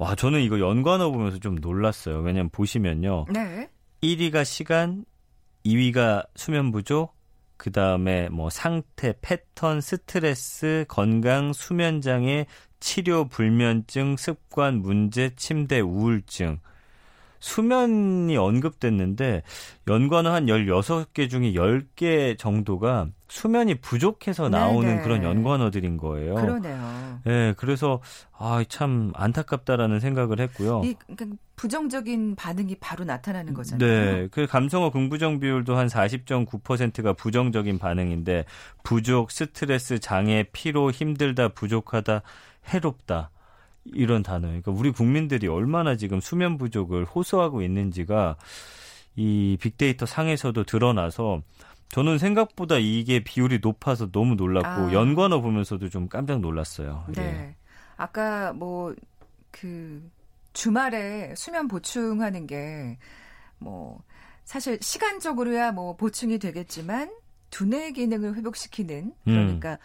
와 0.00 0.14
저는 0.14 0.40
이거 0.40 0.58
연관어 0.58 1.10
보면서 1.10 1.38
좀 1.38 1.56
놀랐어요. 1.56 2.20
왜냐면 2.20 2.48
보시면요. 2.48 3.26
네. 3.28 3.68
1위가 4.02 4.46
시간, 4.46 5.04
2위가 5.66 6.26
수면 6.36 6.72
부족, 6.72 7.14
그 7.58 7.70
다음에 7.70 8.30
뭐 8.30 8.48
상태, 8.48 9.12
패턴, 9.20 9.82
스트레스, 9.82 10.86
건강, 10.88 11.52
수면 11.52 12.00
장애, 12.00 12.46
치료, 12.80 13.28
불면증, 13.28 14.16
습관, 14.16 14.80
문제, 14.80 15.34
침대, 15.36 15.80
우울증. 15.80 16.60
수면이 17.40 18.36
언급됐는데 18.36 19.42
연관어 19.88 20.32
한 20.32 20.46
16개 20.46 21.28
중에 21.28 21.54
10개 21.54 22.38
정도가 22.38 23.08
수면이 23.28 23.76
부족해서 23.76 24.48
나오는 24.48 24.88
네네. 24.88 25.02
그런 25.02 25.22
연관어들인 25.22 25.96
거예요. 25.96 26.34
그러네요. 26.34 27.20
예, 27.26 27.54
그래서 27.56 28.00
아, 28.36 28.62
참 28.68 29.12
안타깝다라는 29.14 30.00
생각을 30.00 30.40
했고요. 30.40 30.82
이 30.84 30.94
그러니까 31.06 31.38
부정적인 31.56 32.36
반응이 32.36 32.76
바로 32.80 33.04
나타나는 33.04 33.54
거잖아요. 33.54 33.88
네, 33.88 34.28
그 34.30 34.46
감성어 34.46 34.90
긍부정 34.90 35.40
비율도 35.40 35.76
한 35.76 35.86
40.9%가 35.86 37.12
부정적인 37.12 37.78
반응인데 37.78 38.44
부족, 38.82 39.30
스트레스, 39.30 39.98
장애, 39.98 40.44
피로, 40.52 40.90
힘들다, 40.90 41.48
부족하다, 41.48 42.22
해롭다 42.68 43.30
이런 43.84 44.22
단어. 44.22 44.48
그러니까 44.48 44.72
우리 44.72 44.90
국민들이 44.90 45.46
얼마나 45.48 45.96
지금 45.96 46.20
수면 46.20 46.58
부족을 46.58 47.04
호소하고 47.04 47.62
있는지가 47.62 48.36
이 49.16 49.56
빅데이터 49.60 50.06
상에서도 50.06 50.64
드러나서 50.64 51.42
저는 51.88 52.18
생각보다 52.18 52.78
이게 52.78 53.20
비율이 53.20 53.58
높아서 53.62 54.10
너무 54.10 54.36
놀랐고 54.36 54.68
아. 54.68 54.92
연관어 54.92 55.40
보면서도 55.40 55.88
좀 55.88 56.08
깜짝 56.08 56.40
놀랐어요. 56.40 57.04
네. 57.14 57.22
예. 57.22 57.54
아까 57.96 58.52
뭐 58.52 58.94
그 59.50 60.08
주말에 60.52 61.34
수면 61.36 61.68
보충하는 61.68 62.46
게 62.46 62.98
뭐 63.60 64.02
사실 64.44 64.78
시간적으로야 64.80 65.72
뭐 65.72 65.96
보충이 65.96 66.38
되겠지만 66.38 67.12
두뇌 67.50 67.92
기능을 67.92 68.34
회복시키는 68.36 69.12
그러니까 69.24 69.78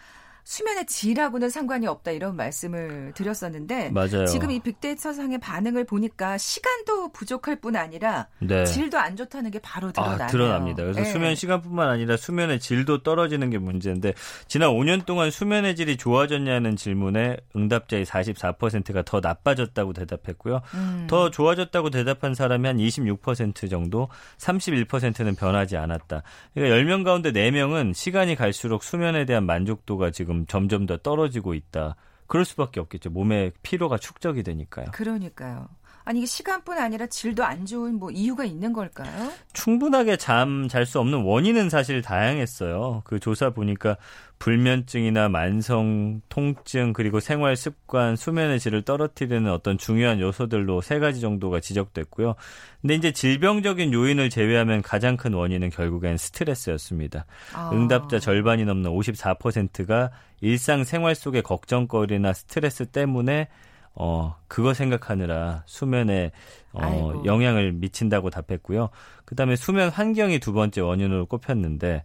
수면의 0.46 0.86
질하고는 0.86 1.50
상관이 1.50 1.88
없다 1.88 2.12
이런 2.12 2.36
말씀을 2.36 3.10
드렸었는데 3.16 3.90
맞아요. 3.90 4.26
지금 4.26 4.52
이 4.52 4.60
빅데이터 4.60 5.12
상의 5.12 5.38
반응을 5.38 5.82
보니까 5.84 6.38
시간도 6.38 7.10
부족할 7.10 7.56
뿐 7.56 7.74
아니라 7.74 8.28
네. 8.38 8.64
질도 8.64 8.96
안 8.96 9.16
좋다는 9.16 9.50
게 9.50 9.58
바로 9.58 9.90
드러나요. 9.90 10.22
아, 10.22 10.26
드러납니다. 10.28 10.84
그래서 10.84 11.00
예. 11.00 11.04
수면 11.04 11.34
시간뿐만 11.34 11.88
아니라 11.88 12.16
수면의 12.16 12.60
질도 12.60 13.02
떨어지는 13.02 13.50
게 13.50 13.58
문제인데 13.58 14.14
지난 14.46 14.70
5년 14.70 15.04
동안 15.04 15.32
수면의 15.32 15.74
질이 15.74 15.96
좋아졌냐는 15.96 16.76
질문에 16.76 17.38
응답자의 17.56 18.04
44%가 18.04 19.02
더 19.02 19.18
나빠졌다고 19.18 19.94
대답했고요. 19.94 20.62
음. 20.74 21.06
더 21.10 21.28
좋아졌다고 21.28 21.90
대답한 21.90 22.34
사람이 22.34 22.68
한 22.68 22.76
26% 22.76 23.68
정도, 23.68 24.08
31%는 24.38 25.34
변하지 25.34 25.76
않았다. 25.76 26.22
그러니까 26.54 26.76
10명 26.76 27.04
가운데 27.04 27.32
4명은 27.32 27.94
시간이 27.94 28.36
갈수록 28.36 28.84
수면에 28.84 29.24
대한 29.24 29.44
만족도가 29.44 30.12
지금 30.12 30.35
점점 30.46 30.84
더 30.84 30.98
떨어지고 30.98 31.54
있다. 31.54 31.96
그럴 32.26 32.44
수밖에 32.44 32.80
없겠죠. 32.80 33.10
몸에 33.10 33.52
피로가 33.62 33.96
축적이 33.98 34.42
되니까요. 34.42 34.86
그러니까요. 34.92 35.68
아니 36.06 36.20
이게 36.20 36.26
시간뿐 36.26 36.78
아니라 36.78 37.06
질도 37.06 37.44
안 37.44 37.66
좋은 37.66 37.98
뭐 37.98 38.10
이유가 38.12 38.44
있는 38.44 38.72
걸까요? 38.72 39.32
충분하게 39.52 40.16
잠 40.16 40.68
잘 40.68 40.86
수 40.86 41.00
없는 41.00 41.22
원인은 41.22 41.68
사실 41.68 42.00
다양했어요. 42.00 43.02
그 43.04 43.18
조사 43.18 43.50
보니까 43.50 43.96
불면증이나 44.38 45.28
만성 45.28 46.20
통증 46.28 46.92
그리고 46.92 47.18
생활 47.18 47.56
습관, 47.56 48.14
수면의 48.14 48.60
질을 48.60 48.82
떨어뜨리는 48.82 49.50
어떤 49.50 49.78
중요한 49.78 50.20
요소들로 50.20 50.80
세 50.80 50.98
가지 51.00 51.20
정도가 51.20 51.58
지적됐고요. 51.60 52.36
근데 52.82 52.94
이제 52.94 53.10
질병적인 53.12 53.92
요인을 53.92 54.30
제외하면 54.30 54.82
가장 54.82 55.16
큰 55.16 55.34
원인은 55.34 55.70
결국엔 55.70 56.18
스트레스였습니다. 56.18 57.26
아. 57.52 57.70
응답자 57.72 58.20
절반이 58.20 58.64
넘는 58.64 58.90
54%가 58.92 60.10
일상 60.40 60.84
생활 60.84 61.14
속의 61.16 61.42
걱정거리나 61.42 62.32
스트레스 62.32 62.86
때문에 62.86 63.48
어 63.98 64.36
그거 64.46 64.74
생각하느라 64.74 65.62
수면에 65.66 66.30
어 66.72 66.80
아이고. 66.82 67.24
영향을 67.24 67.72
미친다고 67.72 68.28
답했고요. 68.28 68.90
그 69.24 69.34
다음에 69.34 69.56
수면 69.56 69.88
환경이 69.88 70.38
두 70.38 70.52
번째 70.52 70.82
원인으로 70.82 71.26
꼽혔는데 71.26 72.04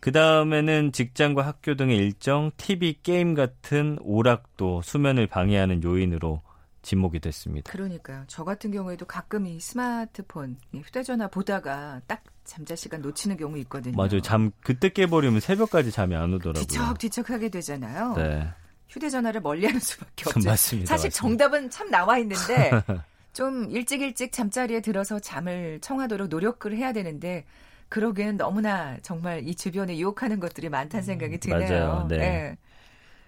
그 0.00 0.10
다음에는 0.10 0.90
직장과 0.92 1.46
학교 1.46 1.76
등의 1.76 1.96
일정, 1.96 2.50
TV, 2.56 2.98
게임 3.02 3.34
같은 3.34 3.98
오락도 4.00 4.82
수면을 4.82 5.28
방해하는 5.28 5.82
요인으로 5.84 6.42
지목이 6.82 7.20
됐습니다. 7.20 7.70
그러니까요. 7.70 8.24
저 8.26 8.44
같은 8.44 8.70
경우에도 8.72 9.06
가끔 9.06 9.46
이 9.46 9.60
스마트폰, 9.60 10.56
이 10.72 10.78
휴대전화 10.78 11.28
보다가 11.28 12.00
딱 12.06 12.22
잠잘 12.44 12.76
시간 12.76 13.02
놓치는 13.02 13.36
경우 13.36 13.58
있거든요. 13.58 13.96
맞아요. 13.96 14.20
잠 14.22 14.50
그때 14.62 14.88
깨버리면 14.88 15.40
새벽까지 15.40 15.92
잠이 15.92 16.16
안 16.16 16.32
오더라고요. 16.34 16.66
뒤척뒤척하게 16.66 17.50
되잖아요. 17.50 18.14
네. 18.14 18.48
휴대전화를 18.88 19.40
멀리하는 19.40 19.80
수밖에 19.80 20.24
없죠. 20.26 20.48
맞습니다. 20.48 20.88
사실 20.88 21.08
맞습니다. 21.08 21.10
정답은 21.10 21.70
참 21.70 21.90
나와 21.90 22.18
있는데 22.18 22.70
좀 23.32 23.70
일찍 23.70 24.00
일찍 24.00 24.32
잠자리에 24.32 24.80
들어서 24.80 25.18
잠을 25.18 25.78
청하도록 25.80 26.28
노력을 26.28 26.74
해야 26.76 26.92
되는데 26.92 27.44
그러기엔 27.88 28.36
너무나 28.36 28.96
정말 29.02 29.46
이 29.46 29.54
주변에 29.54 29.96
유혹하는 29.98 30.40
것들이 30.40 30.68
많다는 30.68 31.04
생각이 31.04 31.38
드네요. 31.38 31.58
음, 31.58 31.70
맞아요. 31.70 32.06
네. 32.08 32.16
예. 32.16 32.56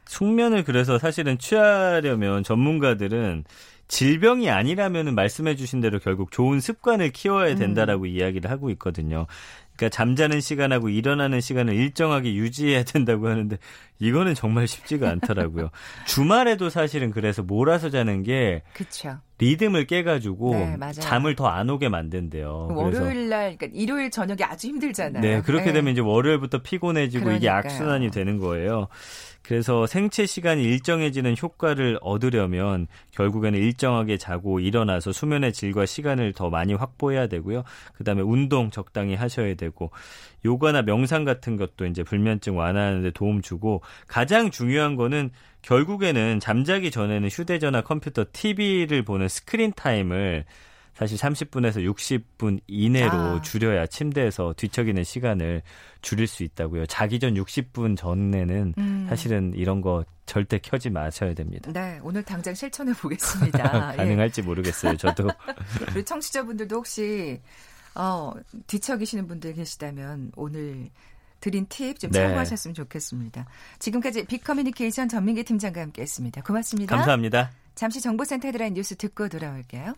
숙면을 0.06 0.64
그래서 0.64 0.98
사실은 0.98 1.38
취하려면 1.38 2.42
전문가들은 2.42 3.44
질병이 3.86 4.50
아니라면은 4.50 5.14
말씀해 5.14 5.56
주신 5.56 5.80
대로 5.80 5.98
결국 5.98 6.30
좋은 6.30 6.60
습관을 6.60 7.10
키워야 7.10 7.54
된다라고 7.56 8.06
이야기를 8.06 8.50
하고 8.50 8.70
있거든요. 8.70 9.26
그러니까 9.80 9.88
잠자는 9.96 10.40
시간하고 10.42 10.90
일어나는 10.90 11.40
시간을 11.40 11.74
일정하게 11.74 12.34
유지해야 12.34 12.84
된다고 12.84 13.28
하는데 13.28 13.56
이거는 13.98 14.34
정말 14.34 14.68
쉽지가 14.68 15.08
않더라고요. 15.08 15.70
주말에도 16.06 16.68
사실은 16.68 17.10
그래서 17.10 17.42
몰아서 17.42 17.88
자는 17.88 18.22
게 18.22 18.62
그렇죠. 18.74 19.18
리듬을 19.38 19.86
깨가지고 19.86 20.54
네. 20.54 20.76
잠을 20.92 21.34
더 21.34 21.46
안 21.50 21.70
오게 21.70 21.88
만든대요. 21.88 22.68
그래서 22.68 23.02
월요일 23.02 23.28
날, 23.30 23.56
그러니까 23.56 23.66
일요일 23.72 24.10
저녁이 24.10 24.44
아주 24.44 24.68
힘들잖아요. 24.68 25.22
네, 25.22 25.40
그렇게 25.40 25.66
네. 25.66 25.72
되면 25.72 25.92
이제 25.92 26.00
월요일부터 26.02 26.58
피곤해지고 26.62 27.30
이게 27.32 27.38
그러니까요. 27.48 27.52
악순환이 27.58 28.10
되는 28.10 28.38
거예요. 28.38 28.88
그래서 29.42 29.86
생체 29.86 30.26
시간이 30.26 30.62
일정해지는 30.62 31.34
효과를 31.40 31.98
얻으려면 32.02 32.86
결국에는 33.12 33.58
일정하게 33.58 34.16
자고 34.16 34.60
일어나서 34.60 35.12
수면의 35.12 35.52
질과 35.52 35.86
시간을 35.86 36.32
더 36.34 36.50
많이 36.50 36.74
확보해야 36.74 37.26
되고요. 37.26 37.64
그다음에 37.94 38.22
운동 38.22 38.70
적당히 38.70 39.14
하셔야 39.14 39.54
되고 39.54 39.90
요가나 40.44 40.82
명상 40.82 41.24
같은 41.24 41.56
것도 41.56 41.86
이제 41.86 42.02
불면증 42.02 42.56
완화하는 42.56 43.02
데 43.02 43.10
도움 43.10 43.42
주고 43.42 43.82
가장 44.06 44.50
중요한 44.50 44.96
거는 44.96 45.30
결국에는 45.62 46.40
잠자기 46.40 46.90
전에는 46.90 47.28
휴대전화, 47.28 47.82
컴퓨터, 47.82 48.24
TV를 48.32 49.02
보는 49.04 49.28
screen 49.28 49.72
time을 49.74 50.44
사실 51.00 51.16
30분에서 51.16 51.76
60분 51.90 52.60
이내로 52.66 53.10
아. 53.10 53.40
줄여야 53.40 53.86
침대에서 53.86 54.52
뒤척이는 54.54 55.02
시간을 55.02 55.62
줄일 56.02 56.26
수 56.26 56.42
있다고요. 56.42 56.84
자기 56.84 57.18
전 57.18 57.32
60분 57.32 57.96
전에는 57.96 58.74
음. 58.76 59.06
사실은 59.08 59.54
이런 59.56 59.80
거 59.80 60.04
절대 60.26 60.58
켜지 60.58 60.90
마셔야 60.90 61.32
됩니다. 61.32 61.72
네, 61.72 61.98
오늘 62.02 62.22
당장 62.22 62.52
실천해 62.52 62.92
보겠습니다. 62.92 63.92
예. 63.94 63.96
가능할지 63.96 64.42
모르겠어요. 64.42 64.98
저도 64.98 65.30
우리 65.96 66.04
청취자분들도 66.04 66.76
혹시 66.76 67.40
어, 67.94 68.34
뒤척이시는 68.66 69.26
분들 69.26 69.54
계시다면 69.54 70.32
오늘 70.36 70.90
드린 71.40 71.64
팁좀 71.66 72.10
네. 72.10 72.24
참고하셨으면 72.24 72.74
좋겠습니다. 72.74 73.46
지금까지 73.78 74.26
빅커뮤니케이션 74.26 75.08
전민기 75.08 75.44
팀장과 75.44 75.80
함께했습니다. 75.80 76.42
고맙습니다. 76.42 76.94
감사합니다. 76.94 77.52
잠시 77.74 78.02
정보센터 78.02 78.48
헤드라인 78.48 78.74
뉴스 78.74 78.94
듣고 78.96 79.30
돌아올게요. 79.30 79.94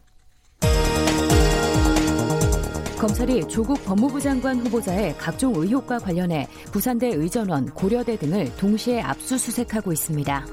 검찰이 3.02 3.48
조국 3.48 3.84
법무부 3.84 4.20
장관 4.20 4.60
후보자의 4.60 5.18
각종 5.18 5.52
의혹과 5.56 5.98
관련해 5.98 6.46
부산대 6.70 7.08
의전원, 7.08 7.68
고려대 7.70 8.16
등을 8.16 8.54
동시에 8.58 9.00
압수수색하고 9.00 9.92
있습니다. 9.92 10.46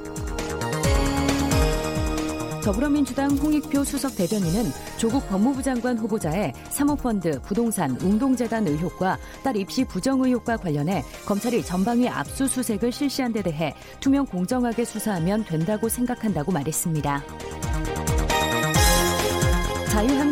더불어민주당 2.63 3.29
홍익표 3.37 3.83
수석 3.83 4.15
대변인은 4.15 4.63
조국 4.97 5.29
법무부 5.29 5.61
장관 5.61 5.99
후보자의 5.99 6.53
사모펀드, 6.71 7.39
부동산, 7.43 7.95
웅동재단 8.01 8.67
의혹과 8.67 9.19
딸 9.43 9.55
입시 9.55 9.85
부정 9.85 10.25
의혹과 10.25 10.57
관련해 10.57 11.03
검찰이 11.27 11.63
전방위 11.63 12.09
압수수색을 12.09 12.91
실시한 12.91 13.31
데 13.31 13.43
대해 13.43 13.75
투명 13.99 14.25
공정하게 14.25 14.85
수사하면 14.85 15.45
된다고 15.45 15.87
생각한다고 15.87 16.51
말했습니다. 16.51 17.23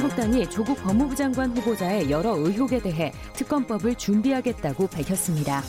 자유한국당이 0.07 0.49
조국 0.49 0.75
법무부 0.83 1.15
장관 1.15 1.55
후보자의 1.55 2.09
여러 2.09 2.35
의혹에 2.37 2.79
대해 2.79 3.11
특검법을 3.33 3.95
준비하겠다고 3.95 4.87
밝혔습니다. 4.87 5.61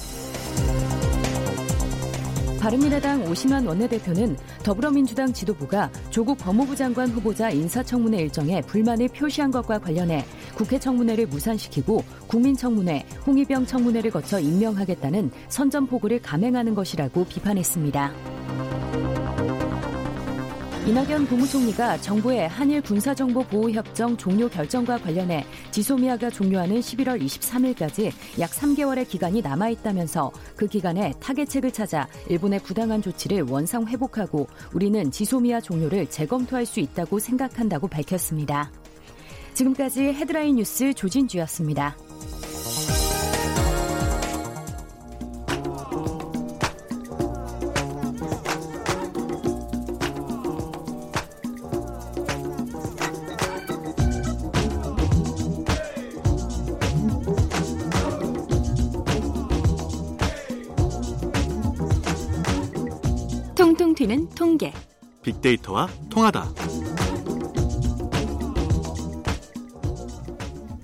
바른미래당 2.61 3.25
오신환 3.25 3.67
원내대표는 3.67 4.37
더불어민주당 4.63 5.33
지도부가 5.33 5.91
조국 6.11 6.39
법무부 6.39 6.75
장관 6.77 7.09
후보자 7.09 7.51
인사청문회 7.51 8.19
일정에 8.19 8.61
불만을 8.63 9.09
표시한 9.09 9.51
것과 9.51 9.79
관련해 9.79 10.25
국회 10.55 10.79
청문회를 10.79 11.27
무산시키고 11.27 12.03
국민청문회, 12.27 13.07
홍위병 13.27 13.67
청문회를 13.67 14.11
거쳐 14.11 14.41
임명하겠다는 14.41 15.31
선전포고를 15.49 16.21
감행하는 16.23 16.75
것이라고 16.75 17.25
비판했습니다. 17.27 18.68
이낙연 20.89 21.27
국무총리가 21.27 22.01
정부의 22.01 22.49
한일 22.49 22.81
군사정보 22.81 23.43
보호협정 23.43 24.17
종료 24.17 24.49
결정과 24.49 24.97
관련해 24.97 25.45
지소미아가 25.71 26.31
종료하는 26.31 26.81
11월 26.81 27.23
23일까지 27.23 28.11
약 28.41 28.51
3개월의 28.51 29.07
기간이 29.07 29.43
남아있다면서 29.43 30.33
그 30.57 30.67
기간에 30.67 31.13
타개책을 31.21 31.73
찾아 31.73 32.09
일본의 32.31 32.61
부당한 32.61 33.03
조치를 33.03 33.43
원상 33.43 33.87
회복하고 33.87 34.47
우리는 34.73 35.11
지소미아 35.11 35.61
종료를 35.61 36.09
재검토할 36.09 36.65
수 36.65 36.81
있다고 36.81 37.19
생각한다고 37.19 37.87
밝혔습니다. 37.87 38.73
지금까지 39.53 40.05
헤드라인 40.05 40.57
뉴스 40.57 40.95
조진주였습니다. 40.95 42.08
빅데이터와 65.49 65.89
통하다. 66.11 66.45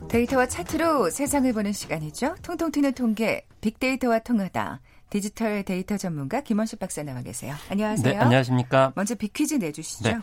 데이터와 0.09 0.47
차트로 0.47 1.11
세상을 1.11 1.53
보는 1.53 1.73
시간이죠. 1.73 2.37
통통 2.43 2.71
튀는 2.71 2.95
통계, 2.95 3.45
빅데이터와 3.61 4.21
통하다. 4.21 4.81
디지털 5.11 5.65
데이터 5.65 5.97
전문가 5.97 6.41
김원식 6.41 6.79
박사 6.79 7.03
나와 7.03 7.21
계세요. 7.21 7.55
안녕하세요. 7.69 8.15
네, 8.15 8.19
안녕하십니까. 8.19 8.93
먼저 8.95 9.15
빅퀴즈 9.15 9.55
내주시죠. 9.55 10.09
네. 10.09 10.19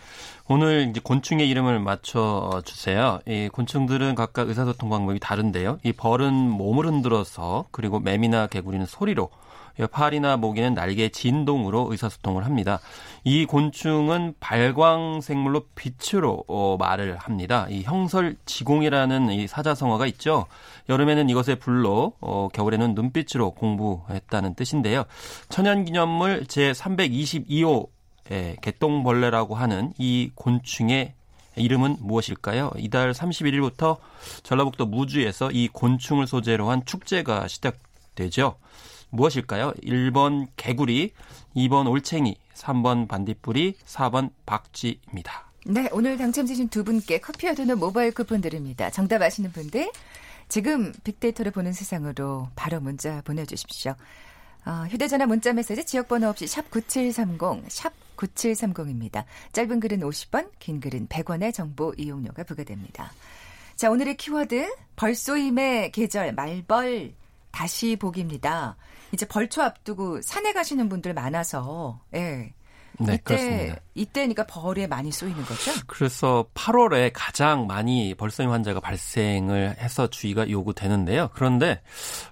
오늘 0.47 0.89
이제 0.89 0.99
곤충의 1.03 1.47
이름을 1.47 1.79
맞춰 1.79 2.61
주세요. 2.65 3.19
이 3.27 3.47
곤충들은 3.51 4.15
각각 4.15 4.49
의사소통 4.49 4.89
방법이 4.89 5.19
다른데요. 5.19 5.79
이 5.83 5.93
벌은 5.93 6.33
몸을 6.33 6.87
흔들어서 6.87 7.65
그리고 7.71 7.99
매미나 7.99 8.47
개구리는 8.47 8.85
소리로 8.85 9.29
팔이나 9.91 10.37
모기는 10.37 10.73
날개의 10.73 11.11
진동으로 11.11 11.87
의사소통을 11.91 12.45
합니다. 12.45 12.79
이 13.23 13.45
곤충은 13.45 14.35
발광 14.39 15.21
생물로 15.21 15.65
빛으로 15.75 16.43
어, 16.47 16.77
말을 16.79 17.17
합니다. 17.17 17.67
이 17.69 17.83
형설지공이라는 17.83 19.31
이 19.31 19.47
사자성어가 19.47 20.07
있죠. 20.07 20.45
여름에는 20.89 21.29
이것의 21.29 21.57
불로, 21.59 22.13
어, 22.19 22.49
겨울에는 22.53 22.95
눈빛으로 22.95 23.51
공부했다는 23.51 24.55
뜻인데요. 24.55 25.05
천연기념물 25.49 26.45
제 26.47 26.71
322호 26.71 27.89
예, 28.31 28.55
개똥벌레라고 28.61 29.55
하는 29.55 29.93
이 29.97 30.31
곤충의 30.35 31.13
이름은 31.55 31.97
무엇일까요? 31.99 32.71
이달 32.77 33.11
31일부터 33.11 33.97
전라북도 34.43 34.85
무주에서 34.85 35.51
이 35.51 35.67
곤충을 35.67 36.27
소재로 36.27 36.69
한 36.69 36.85
축제가 36.85 37.47
시작되죠. 37.47 38.55
무엇일까요? 39.11 39.73
1번 39.83 40.47
개구리, 40.57 41.13
2번 41.55 41.89
올챙이, 41.89 42.35
3번 42.55 43.07
반딧불이, 43.07 43.75
4번 43.85 44.31
박쥐입니다. 44.45 45.51
네, 45.65 45.87
오늘 45.91 46.17
당첨되신 46.17 46.69
두 46.69 46.83
분께 46.83 47.19
커피와 47.19 47.53
도넛 47.53 47.77
모바일 47.77 48.11
쿠폰 48.13 48.41
드립니다. 48.41 48.89
정답 48.89 49.21
아시는 49.21 49.51
분들 49.51 49.91
지금 50.49 50.91
빅데이터를 51.03 51.51
보는 51.51 51.71
세상으로 51.71 52.49
바로 52.55 52.79
문자 52.79 53.21
보내주십시오. 53.21 53.95
어, 54.65 54.85
휴대전화 54.89 55.25
문자 55.25 55.53
메시지 55.53 55.85
지역번호 55.85 56.27
없이 56.29 56.47
샵 56.47 56.69
9730, 56.69 57.69
샵 57.69 57.93
9730입니다. 58.17 59.25
짧은 59.53 59.79
글은 59.79 59.99
50원, 60.01 60.49
긴 60.59 60.79
글은 60.79 61.07
100원의 61.07 61.53
정보 61.53 61.93
이용료가 61.97 62.43
부과됩니다. 62.43 63.11
자, 63.75 63.89
오늘의 63.89 64.17
키워드 64.17 64.75
벌쏘임의 64.95 65.91
계절 65.91 66.33
말벌 66.33 67.13
다시 67.51 67.95
보기입니다. 67.95 68.77
이제 69.11 69.25
벌초 69.25 69.61
앞두고 69.61 70.21
산에 70.21 70.53
가시는 70.53 70.89
분들 70.89 71.13
많아서 71.13 72.01
예. 72.15 72.53
네, 73.07 73.13
이때 73.15 73.23
그렇습니다. 73.23 73.75
이때니까 73.93 74.45
벌에 74.45 74.87
많이 74.87 75.11
쏘이는 75.11 75.43
거죠? 75.43 75.71
그래서 75.87 76.45
8월에 76.53 77.11
가장 77.13 77.67
많이 77.67 78.13
벌써임 78.15 78.49
환자가 78.51 78.79
발생을 78.79 79.75
해서 79.79 80.07
주의가 80.07 80.49
요구되는데요. 80.49 81.29
그런데 81.33 81.81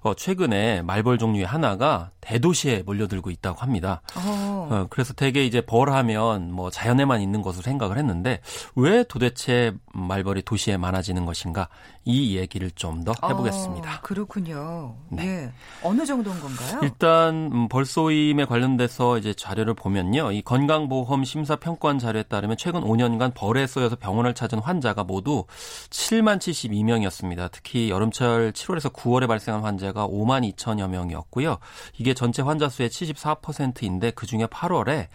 어, 0.02 0.14
최근에 0.14 0.82
말벌 0.84 1.18
종류의 1.18 1.46
하나가 1.46 2.12
대도시에 2.22 2.84
몰려들고 2.86 3.30
있다고 3.32 3.60
합니다. 3.62 4.02
어. 4.16 4.68
어, 4.72 4.88
그래서 4.90 5.14
대개 5.14 5.44
이제 5.44 5.62
벌하면 5.62 6.52
뭐 6.54 6.70
자연에만 6.70 7.22
있는 7.22 7.42
것으로 7.42 7.64
생각을 7.64 7.98
했는데 7.98 8.40
왜 8.76 9.04
도대체 9.04 9.74
말벌이 9.94 10.44
도시에 10.44 10.78
많아지는 10.78 11.26
것인가 11.26 11.68
이 12.06 12.38
얘기를 12.38 12.72
좀 12.72 13.04
더 13.04 13.14
해보겠습니다. 13.24 13.96
어, 13.96 14.00
그렇군요. 14.02 14.96
네. 15.10 15.26
예. 15.26 15.52
어느 15.84 16.06
정도인 16.06 16.40
건가요? 16.42 16.80
일단 16.84 17.50
음, 17.54 17.68
벌쏘임에 17.70 18.46
관련돼서 18.46 19.18
이제 19.18 19.34
자료를 19.34 19.74
보면요, 19.74 20.32
이 20.34 20.42
건 20.42 20.59
건강보험 20.60 21.24
심사평가원 21.24 22.00
자료에 22.00 22.24
따르면 22.24 22.58
최근 22.58 22.82
5년간 22.82 23.34
벌에 23.34 23.66
쏘여서 23.66 23.96
병원을 23.96 24.34
찾은 24.34 24.60
환자가 24.60 25.06
모두 25.06 25.46
7만 25.90 26.40
72명이었습니다. 26.40 27.50
특히 27.52 27.90
여름철 27.90 28.52
7월에서 28.52 28.92
9월에 28.92 29.28
발생한 29.28 29.64
환자가 29.64 30.08
5만 30.08 30.52
2천여 30.54 30.90
명이었고요. 30.90 31.60
이게 31.98 32.14
전체 32.14 32.42
환자 32.42 32.68
수의 32.68 32.90
74%인데 32.90 34.12
그중에 34.12 34.48
8월에 34.48 35.08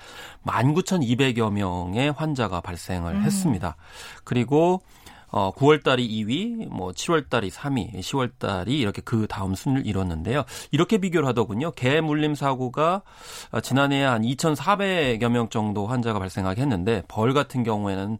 19,200여 0.46 1.52
명의 1.52 2.10
환자가 2.10 2.60
발생을 2.62 3.12
음. 3.12 3.22
했습니다. 3.22 3.76
그리고 4.24 4.80
어 5.36 5.50
9월 5.50 5.82
달이 5.82 6.08
2위, 6.08 6.68
뭐 6.68 6.92
7월 6.92 7.28
달이 7.28 7.50
3위, 7.50 7.98
10월 7.98 8.30
달이 8.38 8.78
이렇게 8.78 9.02
그 9.04 9.26
다음 9.26 9.56
순위를 9.56 9.84
이뤘는데요. 9.84 10.44
이렇게 10.70 10.98
비교를 10.98 11.26
하더군요. 11.26 11.72
개 11.72 12.00
물림 12.00 12.36
사고가 12.36 13.02
어, 13.50 13.60
지난해에 13.60 14.04
한 14.04 14.22
2,400여 14.22 15.28
명 15.30 15.48
정도 15.48 15.88
환자가 15.88 16.20
발생하게 16.20 16.62
했는데 16.62 17.02
벌 17.08 17.34
같은 17.34 17.64
경우에는 17.64 18.18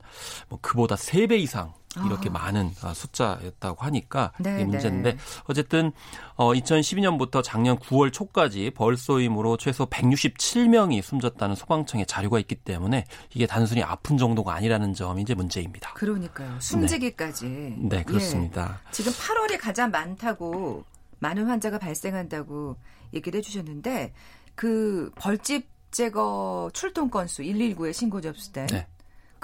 뭐 0.48 0.58
그보다 0.60 0.96
3배 0.96 1.38
이상 1.38 1.72
이렇게 2.06 2.28
아. 2.28 2.32
많은 2.32 2.70
아, 2.82 2.92
숫자였다고 2.94 3.84
하니까 3.84 4.32
네, 4.38 4.56
이게 4.56 4.64
문제인데 4.64 5.12
네. 5.12 5.18
어쨌든 5.44 5.92
어 6.36 6.52
2012년부터 6.52 7.42
작년 7.42 7.78
9월 7.78 8.12
초까지 8.12 8.72
벌쏘임으로 8.74 9.56
최소 9.56 9.86
167명이 9.86 11.02
숨졌다는 11.02 11.54
소방청의 11.54 12.06
자료가 12.06 12.38
있기 12.40 12.56
때문에 12.56 13.04
이게 13.34 13.46
단순히 13.46 13.82
아픈 13.82 14.18
정도가 14.18 14.54
아니라는 14.54 14.94
점이 14.94 15.22
이제 15.22 15.34
문제입니다. 15.34 15.92
그러니까요. 15.94 16.58
숨지기까지. 16.60 17.76
네, 17.78 17.98
예. 17.98 18.02
그렇습니다. 18.02 18.80
지금 18.90 19.12
8월에 19.12 19.58
가장 19.60 19.90
많다고 19.90 20.84
많은 21.18 21.46
환자가 21.46 21.78
발생한다고 21.78 22.76
얘기를 23.14 23.38
해주셨는데 23.38 24.12
그 24.54 25.10
벌집 25.16 25.68
제거 25.90 26.70
출동 26.72 27.08
건수 27.08 27.42
119에 27.42 27.92
신고 27.92 28.20
접수된 28.20 28.66
네. 28.66 28.86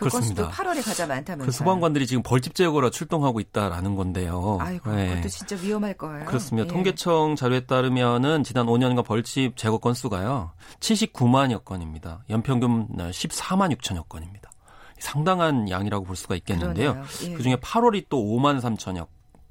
그 0.00 0.08
건수도 0.08 0.42
그렇습니다. 0.42 0.50
8월에 0.50 0.84
가장 0.84 1.08
많다면서요. 1.08 1.46
그 1.46 1.52
소방관들이 1.52 2.06
지금 2.06 2.22
벌집 2.22 2.54
제거로 2.54 2.90
출동하고 2.90 3.40
있다라는 3.40 3.94
건데요. 3.96 4.58
아이고 4.60 4.90
네. 4.92 5.10
그것도 5.10 5.28
진짜 5.28 5.56
위험할 5.56 5.94
거예요. 5.94 6.24
그렇습니다. 6.24 6.66
예. 6.66 6.72
통계청 6.72 7.36
자료에 7.36 7.60
따르면은 7.66 8.42
지난 8.42 8.66
5년간 8.66 9.04
벌집 9.04 9.56
제거 9.56 9.78
건수가요. 9.78 10.52
79만여 10.80 11.64
건입니다. 11.64 12.24
연평균 12.30 12.88
14만 12.88 13.76
6천여 13.76 14.08
건입니다. 14.08 14.50
상당한 14.98 15.68
양이라고 15.70 16.04
볼 16.04 16.16
수가 16.16 16.34
있겠는데요. 16.36 17.02
예. 17.24 17.32
그중에 17.34 17.56
8월이 17.56 18.06
또 18.08 18.22
5만 18.22 18.60
3천여 18.60 19.06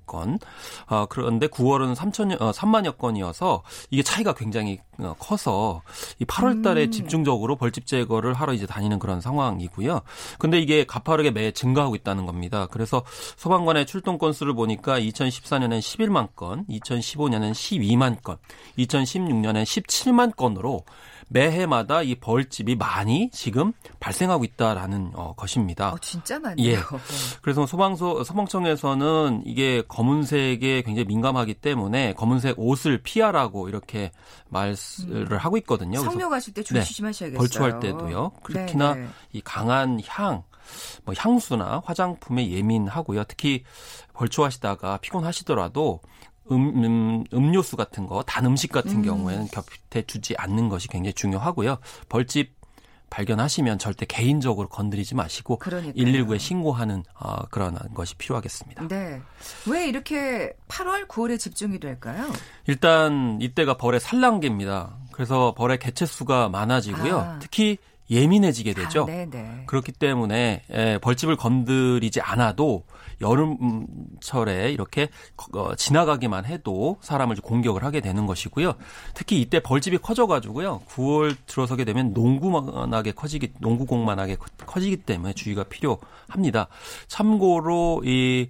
건. 0.09 0.39
아, 0.87 1.05
그런데 1.07 1.47
9월은 1.47 1.95
3천 1.95 2.41
어, 2.41 2.51
3만여 2.51 2.97
건이어서 2.97 3.61
이게 3.91 4.01
차이가 4.01 4.33
굉장히 4.33 4.79
어, 4.97 5.15
커서 5.19 5.83
이 6.17 6.25
8월 6.25 6.63
달에 6.63 6.85
음. 6.85 6.91
집중적으로 6.91 7.55
벌집 7.55 7.85
제거를 7.85 8.33
하러 8.33 8.53
이제 8.53 8.65
다니는 8.65 8.97
그런 8.97 9.21
상황이고요. 9.21 10.01
근데 10.39 10.59
이게 10.59 10.83
가파르게 10.83 11.31
매 11.31 11.51
증가하고 11.51 11.95
있다는 11.95 12.25
겁니다. 12.25 12.67
그래서 12.71 13.03
소방관의 13.37 13.85
출동 13.85 14.17
건수를 14.17 14.53
보니까 14.55 14.99
2014년엔 14.99 15.79
11만 15.79 16.35
건, 16.35 16.65
2015년엔 16.69 17.51
12만 17.51 18.21
건, 18.23 18.37
2016년엔 18.77 19.63
17만 19.63 20.35
건으로 20.35 20.83
매해마다 21.29 22.01
이 22.01 22.15
벌집이 22.15 22.75
많이 22.75 23.29
지금 23.31 23.71
발생하고 23.99 24.43
있다라는 24.43 25.11
어, 25.13 25.33
것입니다. 25.35 25.93
어, 25.93 25.97
진짜 26.01 26.39
많네요. 26.39 26.71
예. 26.71 26.79
그래서 27.41 27.65
소방서 27.65 28.23
소방청에서는 28.23 29.43
이게 29.45 29.83
검은색에 29.99 30.83
굉장히 30.85 31.03
민감하기 31.03 31.55
때문에 31.55 32.13
검은색 32.13 32.57
옷을 32.57 32.99
피하라고 33.03 33.67
이렇게 33.67 34.11
말을 34.47 35.37
하고 35.37 35.57
있거든요. 35.57 35.99
성묘 35.99 36.29
가실 36.29 36.53
때 36.53 36.63
네. 36.63 36.81
조심하셔야겠어요. 36.81 37.37
벌초할 37.37 37.79
때도요. 37.81 38.31
특히나 38.45 38.93
네, 38.93 39.01
네. 39.01 39.07
이 39.33 39.41
강한 39.41 39.99
향, 40.07 40.43
뭐 41.03 41.13
향수나 41.17 41.81
화장품에 41.83 42.49
예민하고요. 42.49 43.25
특히 43.25 43.65
벌초하시다가 44.13 44.99
피곤하시더라도 45.01 45.99
음, 46.49 46.83
음, 46.83 47.23
음료수 47.33 47.75
같은 47.75 48.07
거, 48.07 48.23
단 48.23 48.45
음식 48.45 48.71
같은 48.71 48.99
음. 48.99 49.01
경우에는 49.03 49.47
곁에 49.47 50.01
두지 50.03 50.35
않는 50.37 50.69
것이 50.69 50.87
굉장히 50.87 51.13
중요하고요. 51.13 51.77
벌집 52.07 52.58
발견하시면 53.09 53.79
절대 53.79 54.05
개인적으로 54.05 54.67
건드리지 54.67 55.15
마시고 55.15 55.57
그러니까요. 55.57 55.93
119에 55.93 56.39
신고하는 56.39 57.03
어, 57.19 57.45
그런 57.49 57.77
것이 57.93 58.15
필요하겠습니다. 58.15 58.87
네. 58.87 59.21
왜 59.67 59.87
이렇게 59.87 60.53
8월, 60.67 61.07
9월에 61.07 61.39
집중이 61.39 61.79
될까요? 61.79 62.31
일단 62.67 63.37
이때가 63.41 63.77
벌의 63.77 63.99
산란기입니다. 63.99 64.97
그래서 65.11 65.53
벌의 65.57 65.79
개체 65.79 66.05
수가 66.05 66.49
많아지고요. 66.49 67.17
아. 67.17 67.39
특히 67.39 67.77
예민해지게 68.09 68.73
되죠. 68.73 69.03
아, 69.03 69.05
네네. 69.05 69.63
그렇기 69.67 69.91
때문에 69.91 70.63
에, 70.69 70.97
벌집을 70.99 71.35
건드리지 71.35 72.21
않아도 72.21 72.83
여름철에 73.21 74.71
이렇게 74.71 75.09
어, 75.53 75.75
지나가기만 75.75 76.45
해도 76.45 76.97
사람을 77.01 77.37
공격을 77.37 77.83
하게 77.83 78.01
되는 78.01 78.25
것이고요. 78.25 78.73
특히 79.13 79.41
이때 79.41 79.59
벌집이 79.61 79.97
커져가지고요. 79.99 80.81
9월 80.87 81.35
들어서게 81.45 81.85
되면 81.85 82.13
농구만하게 82.13 83.11
커지기, 83.11 83.53
농구공만하게 83.59 84.35
커- 84.35 84.45
커지기 84.65 84.97
때문에 84.97 85.33
주의가 85.33 85.63
필요합니다. 85.63 86.67
참고로 87.07 88.01
이 88.05 88.49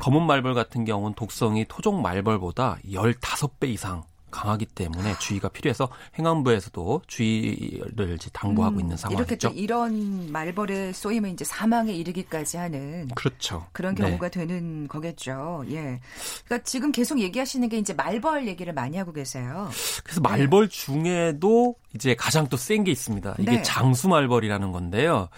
검은 0.00 0.22
말벌 0.26 0.54
같은 0.54 0.84
경우는 0.84 1.14
독성이 1.14 1.64
토종 1.68 2.02
말벌보다 2.02 2.78
15배 2.86 3.68
이상 3.68 4.02
강하기 4.30 4.66
때문에 4.66 5.18
주의가 5.18 5.48
필요해서 5.48 5.88
행안부에서도 6.18 7.02
주의를 7.06 8.14
이제 8.14 8.30
당부하고 8.32 8.80
있는 8.80 8.96
음, 8.96 9.10
이렇게 9.10 9.36
상황이죠. 9.36 9.48
또 9.48 9.54
이런 9.54 10.32
말벌에 10.32 10.92
쏘이면 10.92 11.32
이제 11.32 11.44
사망에 11.44 11.92
이르기까지 11.92 12.56
하는 12.56 13.08
그렇죠. 13.14 13.66
그런 13.72 13.94
네. 13.94 14.02
경우가 14.04 14.28
되는 14.28 14.88
거겠죠. 14.88 15.64
예. 15.68 16.00
그러니까 16.44 16.64
지금 16.64 16.92
계속 16.92 17.20
얘기하시는 17.20 17.68
게 17.68 17.78
이제 17.78 17.92
말벌 17.92 18.46
얘기를 18.46 18.72
많이 18.72 18.96
하고 18.96 19.12
계세요. 19.12 19.70
그래서 20.04 20.20
말벌 20.20 20.68
중에도 20.68 21.74
이제 21.94 22.14
가장 22.14 22.48
또 22.48 22.56
센 22.56 22.84
게 22.84 22.90
있습니다. 22.92 23.34
이게 23.38 23.50
네. 23.50 23.62
장수 23.62 24.08
말벌이라는 24.08 24.72
건데요. 24.72 25.28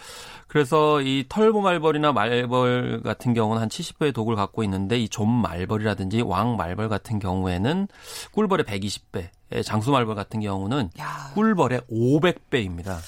그래서 0.48 1.00
이 1.00 1.24
털보 1.28 1.62
말벌이나 1.62 2.12
말벌 2.12 3.00
같은 3.02 3.32
경우는 3.32 3.62
한 3.62 3.68
70배의 3.70 4.12
독을 4.14 4.36
갖고 4.36 4.62
있는데 4.64 4.98
이 4.98 5.08
좀 5.08 5.28
말벌이라든지 5.30 6.20
왕 6.22 6.56
말벌 6.56 6.88
같은 6.90 7.18
경우에는 7.18 7.88
꿀벌의 8.32 8.66
120배, 8.66 9.28
장수 9.64 9.90
말벌 9.92 10.14
같은 10.14 10.40
경우는 10.40 10.90
야, 11.00 11.30
꿀벌의 11.34 11.80
500배입니다. 11.90 12.98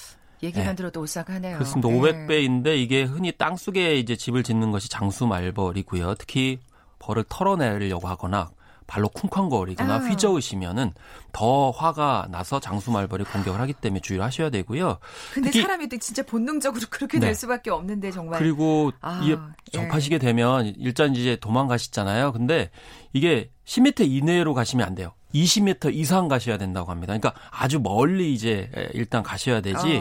얘기만 0.43 0.69
네. 0.69 0.75
들어도 0.75 1.01
오싹하네요. 1.01 1.55
그렇습니다. 1.57 1.87
네. 1.89 1.99
500배인데 1.99 2.77
이게 2.77 3.03
흔히 3.03 3.31
땅 3.31 3.55
속에 3.55 3.95
이제 3.97 4.15
집을 4.15 4.41
짓는 4.43 4.71
것이 4.71 4.89
장수 4.89 5.27
말벌이고요. 5.27 6.15
특히 6.15 6.59
벌을 6.99 7.23
털어내려고 7.29 8.07
하거나 8.07 8.49
발로 8.87 9.09
쿵쾅거리거나 9.09 9.95
아. 9.95 9.97
휘저으시면은 9.99 10.93
더 11.31 11.71
화가 11.71 12.27
나서 12.29 12.59
장수 12.59 12.91
말벌이 12.91 13.23
공격을 13.25 13.59
하기 13.61 13.73
때문에 13.73 13.99
주의를 14.01 14.23
하셔야 14.25 14.49
되고요. 14.49 14.99
근데 15.33 15.49
특히- 15.49 15.61
사람이 15.63 15.89
또 15.89 15.97
진짜 15.97 16.23
본능적으로 16.23 16.85
그렇게 16.89 17.19
네. 17.19 17.27
될 17.27 17.35
수밖에 17.35 17.71
없는데 17.71 18.11
정말. 18.11 18.39
그리고 18.39 18.91
아, 19.01 19.21
이게 19.23 19.33
예. 19.33 19.37
접하시게 19.71 20.19
되면 20.19 20.73
일단 20.77 21.15
이제 21.15 21.35
도망가시잖아요. 21.37 22.31
근데 22.31 22.69
이게 23.13 23.49
10m 23.65 24.09
이내로 24.09 24.53
가시면 24.53 24.85
안 24.85 24.95
돼요. 24.95 25.13
20m 25.33 25.93
이상 25.93 26.27
가셔야 26.27 26.57
된다고 26.57 26.91
합니다. 26.91 27.17
그러니까 27.17 27.33
아주 27.51 27.79
멀리 27.79 28.33
이제 28.33 28.69
일단 28.93 29.21
가셔야 29.21 29.59
되지 29.61 29.97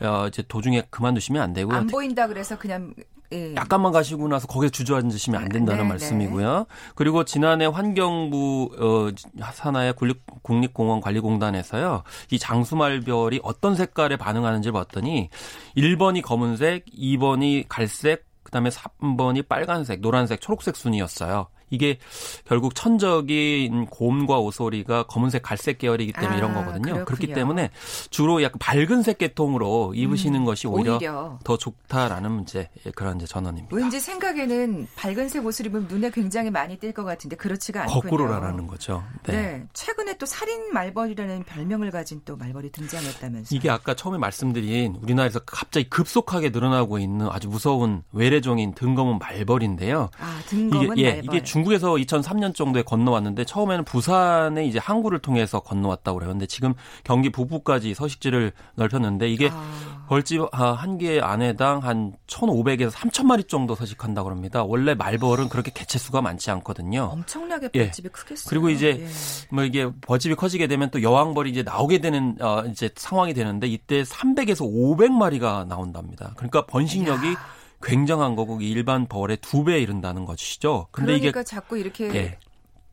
어, 0.00 0.06
어, 0.06 0.28
이제 0.28 0.44
도중에 0.46 0.84
그만두시면 0.90 1.42
안 1.42 1.52
되고요. 1.52 1.76
안 1.76 1.86
보인다 1.88 2.28
그래서 2.28 2.56
그냥 2.56 2.94
예. 3.32 3.54
약간만 3.56 3.90
가시고 3.90 4.28
나서 4.28 4.46
거기에 4.46 4.70
주저앉으시면 4.70 5.42
안 5.42 5.48
된다는 5.48 5.82
네, 5.82 5.88
말씀이고요. 5.88 6.66
그리고 6.94 7.24
지난해 7.24 7.66
환경부 7.66 8.70
어, 8.78 9.42
산하의 9.52 9.94
국립, 9.94 10.22
국립공원 10.42 11.00
관리공단에서요. 11.00 12.04
이 12.30 12.38
장수말별이 12.38 13.40
어떤 13.42 13.74
색깔에 13.74 14.16
반응하는지를 14.16 14.72
봤더니 14.72 15.30
1번이 15.76 16.22
검은색, 16.22 16.86
2번이 16.86 17.64
갈색, 17.68 18.26
그다음에 18.44 18.70
3번이 18.70 19.48
빨간색, 19.48 20.00
노란색, 20.00 20.40
초록색 20.40 20.76
순이었어요. 20.76 21.48
이게 21.70 21.98
결국 22.46 22.74
천적인 22.74 23.86
곰과 23.86 24.38
오소리가 24.38 25.04
검은색, 25.04 25.42
갈색 25.42 25.78
계열이기 25.78 26.12
때문에 26.12 26.34
아, 26.34 26.38
이런 26.38 26.54
거거든요. 26.54 26.82
그렇군요. 26.82 27.04
그렇기 27.04 27.32
때문에 27.32 27.70
주로 28.10 28.42
약간 28.42 28.58
밝은색 28.58 29.18
계통으로 29.18 29.94
입으시는 29.94 30.44
것이 30.44 30.66
오히려, 30.66 30.92
음, 30.92 30.96
오히려. 30.96 31.38
더 31.44 31.56
좋다라는 31.56 32.42
이제 32.42 32.68
그런 32.94 33.16
이제 33.16 33.26
전언입니다. 33.26 33.74
왠지 33.76 34.00
생각에는 34.00 34.86
밝은색 34.96 35.44
옷을 35.44 35.66
입으면 35.66 35.88
눈에 35.88 36.10
굉장히 36.10 36.50
많이 36.50 36.78
띌 36.78 36.92
것 36.94 37.04
같은데 37.04 37.36
그렇지가 37.36 37.82
않군요. 37.82 38.00
거꾸로라는 38.00 38.66
거죠. 38.66 39.02
네. 39.24 39.32
네. 39.32 39.64
최근에 39.72 40.18
또 40.18 40.26
살인 40.26 40.72
말벌이라는 40.72 41.44
별명을 41.44 41.90
가진 41.90 42.20
또 42.24 42.36
말벌이 42.36 42.70
등장했다면서요. 42.70 43.56
이게 43.56 43.70
아까 43.70 43.94
처음에 43.94 44.18
말씀드린 44.18 44.96
우리나라에서 45.02 45.40
갑자기 45.40 45.88
급속하게 45.88 46.50
늘어나고 46.50 46.98
있는 46.98 47.28
아주 47.30 47.48
무서운 47.48 48.02
외래종인 48.12 48.74
등검은 48.74 49.18
말벌인데요. 49.18 50.10
아, 50.18 50.40
이게 50.40 50.56
등검은 50.56 50.98
예, 50.98 51.12
말벌. 51.14 51.24
이게 51.24 51.42
중국에서 51.56 51.94
2003년 51.94 52.54
정도에 52.54 52.82
건너왔는데 52.82 53.44
처음에는 53.44 53.84
부산에 53.84 54.66
이제 54.66 54.78
항구를 54.78 55.20
통해서 55.20 55.60
건너왔다고 55.60 56.18
그래요. 56.18 56.32
근데 56.32 56.46
지금 56.46 56.74
경기 57.02 57.30
북부까지 57.30 57.94
서식지를 57.94 58.52
넓혔는데 58.74 59.30
이게 59.30 59.48
아. 59.50 60.04
벌집 60.08 60.42
아, 60.52 60.72
한개 60.72 61.18
안에당 61.18 61.78
한 61.78 62.12
1,500에서 62.26 62.90
3,000마리 62.90 63.48
정도 63.48 63.74
서식한다고 63.74 64.30
합니다. 64.30 64.64
원래 64.64 64.94
말벌은 64.94 65.48
그렇게 65.48 65.70
개체수가 65.72 66.20
많지 66.20 66.50
않거든요. 66.50 67.04
엄청나게 67.12 67.70
예. 67.74 67.84
벌집이 67.84 68.10
크겠어요. 68.10 68.50
그리고 68.50 68.68
이제 68.68 69.00
예. 69.00 69.54
뭐 69.54 69.64
이게 69.64 69.90
벌집이 70.02 70.34
커지게 70.34 70.66
되면 70.66 70.90
또 70.90 71.02
여왕벌이 71.02 71.50
이제 71.50 71.62
나오게 71.62 71.98
되는 71.98 72.36
어 72.40 72.64
이제 72.70 72.90
상황이 72.94 73.32
되는데 73.32 73.66
이때 73.66 74.02
300에서 74.02 74.60
500마리가 74.60 75.66
나온답니다. 75.66 76.34
그러니까 76.36 76.66
번식력이 76.66 77.28
이야. 77.28 77.56
굉장한 77.86 78.34
거고 78.34 78.60
일반 78.60 79.06
벌의 79.06 79.38
두 79.40 79.64
배에 79.64 79.78
이른다는 79.78 80.24
것이죠. 80.24 80.88
근데 80.90 81.12
그러니까 81.12 81.40
이게 81.40 81.44
자꾸 81.44 81.78
이렇게 81.78 82.12
예, 82.14 82.38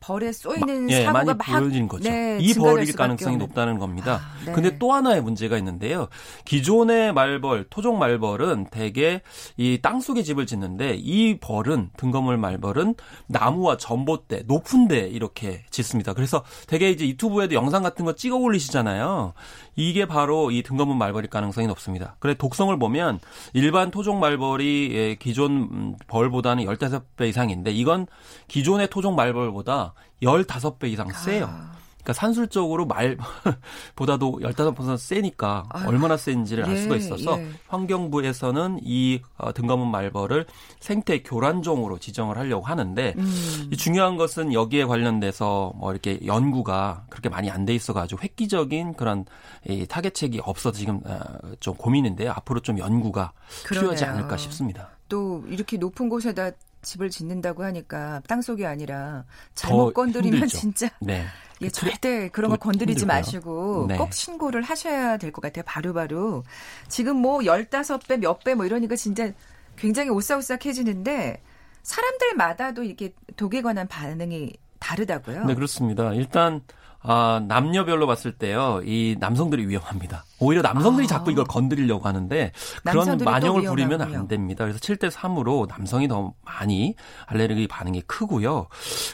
벌에 0.04 0.32
쏘이는 0.32 0.90
예, 0.90 1.04
사고가 1.04 1.24
많이 1.24 1.26
막 1.28 1.38
보여진 1.38 1.88
거죠. 1.88 2.10
네, 2.10 2.38
이 2.38 2.52
벌일 2.52 2.94
가능성이 2.94 3.36
없는. 3.36 3.46
높다는 3.46 3.78
겁니다. 3.78 4.20
아, 4.22 4.44
네. 4.44 4.52
근데 4.52 4.78
또 4.78 4.92
하나의 4.92 5.22
문제가 5.22 5.56
있는데요. 5.56 6.08
기존의 6.44 7.14
말벌, 7.14 7.68
토종 7.70 7.98
말벌은 7.98 8.66
대개 8.70 9.22
이 9.56 9.78
땅속에 9.80 10.22
집을 10.22 10.44
짓는데 10.44 10.96
이 10.96 11.38
벌은 11.40 11.90
등거물 11.96 12.36
말벌은 12.36 12.96
나무와 13.28 13.78
전봇대, 13.78 14.42
높은 14.46 14.88
데 14.88 15.08
이렇게 15.08 15.64
짓습니다. 15.70 16.12
그래서 16.12 16.44
대개 16.66 16.90
이제 16.90 17.08
유튜브에도 17.08 17.54
영상 17.54 17.82
같은 17.82 18.04
거 18.04 18.14
찍어 18.14 18.36
올리시잖아요. 18.36 19.32
이게 19.76 20.06
바로 20.06 20.50
이 20.50 20.62
등거문 20.62 20.96
말벌일 20.96 21.28
가능성이 21.28 21.66
높습니다. 21.66 22.16
그래 22.18 22.34
독성을 22.34 22.76
보면 22.78 23.20
일반 23.52 23.90
토종 23.90 24.20
말벌이 24.20 24.90
예, 24.92 25.14
기존 25.16 25.52
음, 25.52 25.96
벌보다는 26.06 26.64
15배 26.64 27.28
이상인데 27.28 27.70
이건 27.72 28.06
기존의 28.48 28.88
토종 28.88 29.14
말벌보다 29.14 29.94
15배 30.22 30.84
이상 30.88 31.10
세요. 31.10 31.46
아, 31.48 31.73
그러니까 32.04 32.12
산술적으로 32.12 32.86
말보다도 32.86 34.38
15% 34.44 34.96
세니까 34.98 35.64
아유, 35.70 35.88
얼마나 35.88 36.16
센지를 36.16 36.64
알 36.64 36.76
예, 36.76 36.82
수가 36.82 36.96
있어서 36.96 37.40
예. 37.40 37.48
환경부에서는 37.68 38.80
이 38.82 39.20
어, 39.36 39.52
등가문 39.52 39.90
말벌을 39.90 40.46
생태 40.80 41.22
교란종으로 41.22 41.98
지정을 41.98 42.38
하려고 42.38 42.66
하는데 42.66 43.14
음. 43.16 43.68
이 43.72 43.76
중요한 43.76 44.16
것은 44.16 44.52
여기에 44.52 44.84
관련돼서 44.84 45.72
뭐 45.76 45.90
이렇게 45.92 46.20
연구가 46.24 47.06
그렇게 47.10 47.28
많이 47.28 47.50
안 47.50 47.64
돼 47.64 47.74
있어가지고 47.74 48.20
획기적인 48.22 48.92
그런 48.92 49.24
이 49.66 49.86
타겟책이 49.86 50.42
없어서 50.44 50.76
지금 50.76 51.00
어, 51.06 51.18
좀 51.60 51.74
고민인데 51.76 52.28
앞으로 52.28 52.60
좀 52.60 52.78
연구가 52.78 53.32
필요하지 53.66 54.04
그러네요. 54.04 54.18
않을까 54.18 54.36
싶습니다. 54.36 54.90
또 55.08 55.42
이렇게 55.48 55.78
높은 55.78 56.10
곳에다 56.10 56.50
집을 56.84 57.10
짓는다고 57.10 57.64
하니까 57.64 58.22
땅속이 58.28 58.64
아니라 58.66 59.24
잘못 59.54 59.86
더 59.88 59.92
건드리면 59.94 60.34
힘들죠. 60.42 60.58
진짜 60.58 60.88
네. 61.00 61.24
예, 61.60 61.68
절대 61.70 62.28
그런 62.28 62.50
거또 62.50 62.60
건드리지 62.60 63.00
힘들고요. 63.00 63.16
마시고 63.18 63.86
네. 63.88 63.96
꼭 63.96 64.12
신고를 64.12 64.62
하셔야 64.62 65.16
될 65.16 65.32
것 65.32 65.40
같아요. 65.40 65.64
바로 65.66 65.92
바로. 65.94 66.44
지금 66.88 67.16
뭐 67.16 67.38
15배, 67.40 68.18
몇 68.18 68.44
배 68.44 68.54
뭐 68.54 68.66
이러니까 68.66 68.96
진짜 68.96 69.32
굉장히 69.76 70.10
오싹오싹해지는데 70.10 71.42
사람들마다도 71.82 72.82
이렇게 72.82 73.12
독에 73.36 73.62
관한 73.62 73.86
반응이 73.88 74.52
다르다고요. 74.78 75.44
네, 75.46 75.54
그렇습니다. 75.54 76.12
일단 76.14 76.60
아, 77.06 77.42
남녀별로 77.46 78.06
봤을 78.06 78.32
때요, 78.32 78.80
이 78.82 79.16
남성들이 79.20 79.68
위험합니다. 79.68 80.24
오히려 80.40 80.62
남성들이 80.62 81.04
아. 81.04 81.08
자꾸 81.08 81.30
이걸 81.30 81.44
건드리려고 81.44 82.08
하는데 82.08 82.50
그런 82.82 83.18
만영을 83.18 83.62
부리면. 83.64 84.00
안 84.00 84.26
됩니다. 84.26 84.64
그래서 84.64 84.78
7대 84.78 85.10
3으로 85.10 85.68
남성이 85.68 86.08
더 86.08 86.32
많이 86.44 86.94
알레르기 87.26 87.68
반응이 87.68 88.02
크고요. 88.02 88.68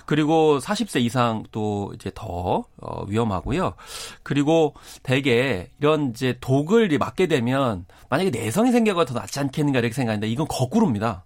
그리고 0.07 0.59
40세 0.61 1.00
이상 1.00 1.42
또 1.50 1.92
이제 1.94 2.12
더 2.14 2.64
어, 2.81 3.05
위험하고요. 3.09 3.74
그리고 4.22 4.74
대개 5.03 5.68
이런 5.81 6.11
이제 6.11 6.38
독을 6.40 6.96
맞게 6.98 7.26
되면 7.26 7.87
만약에 8.09 8.31
내성이 8.31 8.70
생겨가 8.72 9.05
더 9.05 9.14
낫지 9.14 9.40
않겠는가 9.40 9.81
이렇게 9.81 9.94
생각하는데 9.94 10.29
이건 10.29 10.46
거꾸로입니다. 10.48 11.24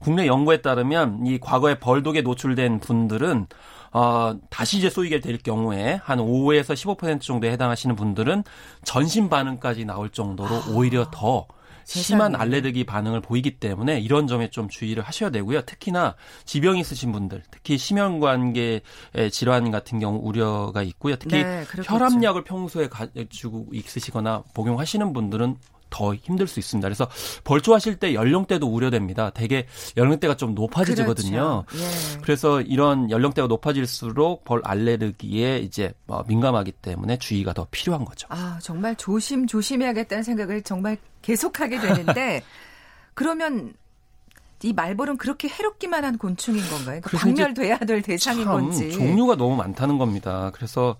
국내 0.00 0.26
연구에 0.26 0.62
따르면 0.62 1.26
이 1.26 1.38
과거에 1.38 1.78
벌독에 1.78 2.22
노출된 2.22 2.80
분들은 2.80 3.46
어, 3.92 4.36
다시 4.50 4.78
이제 4.78 4.90
쏘이게 4.90 5.20
될 5.20 5.38
경우에 5.38 6.00
한 6.02 6.18
5에서 6.18 6.74
15% 6.98 7.20
정도에 7.20 7.50
해당하시는 7.52 7.96
분들은 7.96 8.44
전신 8.84 9.28
반응까지 9.28 9.84
나올 9.84 10.10
정도로 10.10 10.74
오히려 10.74 11.06
더 11.10 11.46
심한 11.86 12.32
세상에. 12.32 12.42
알레르기 12.42 12.84
반응을 12.84 13.20
보이기 13.20 13.58
때문에 13.58 14.00
이런 14.00 14.26
점에 14.26 14.50
좀 14.50 14.68
주의를 14.68 15.04
하셔야 15.04 15.30
되고요. 15.30 15.62
특히나 15.62 16.16
지병 16.44 16.78
있으신 16.78 17.12
분들, 17.12 17.44
특히 17.50 17.78
심혈관계 17.78 18.80
질환 19.30 19.70
같은 19.70 20.00
경우 20.00 20.20
우려가 20.20 20.82
있고요. 20.82 21.14
특히 21.14 21.44
네. 21.44 21.64
혈압약을 21.84 22.42
평소에 22.42 22.88
가지고 22.88 23.68
있으시거나 23.72 24.42
복용하시는 24.52 25.12
분들은 25.12 25.56
더 25.90 26.14
힘들 26.14 26.46
수 26.46 26.58
있습니다. 26.58 26.86
그래서 26.86 27.08
벌초하실 27.44 27.96
때 27.96 28.14
연령대도 28.14 28.66
우려됩니다. 28.66 29.30
대개 29.30 29.66
연령대가 29.96 30.36
좀 30.36 30.54
높아지거든요. 30.54 31.64
그렇죠. 31.66 31.84
예. 31.84 32.20
그래서 32.22 32.60
이런 32.60 33.10
연령대가 33.10 33.48
높아질수록 33.48 34.44
벌 34.44 34.60
알레르기에 34.64 35.58
이제 35.58 35.92
어, 36.06 36.22
민감하기 36.26 36.72
때문에 36.72 37.18
주의가 37.18 37.52
더 37.52 37.66
필요한 37.70 38.04
거죠. 38.04 38.26
아, 38.30 38.58
정말 38.62 38.96
조심 38.96 39.46
조심해야겠다는 39.46 40.22
생각을 40.22 40.62
정말 40.62 40.96
계속하게 41.22 41.80
되는데 41.80 42.42
그러면 43.14 43.74
이 44.62 44.72
말벌은 44.72 45.18
그렇게 45.18 45.48
해롭기만 45.48 46.04
한 46.04 46.16
곤충인 46.18 46.62
건가요? 46.68 47.00
그러니까 47.02 47.18
박멸돼야 47.18 47.78
될 47.78 48.00
대상인 48.02 48.44
참 48.44 48.52
건지. 48.52 48.90
종류가 48.90 49.36
너무 49.36 49.54
많다는 49.54 49.98
겁니다. 49.98 50.50
그래서 50.54 50.96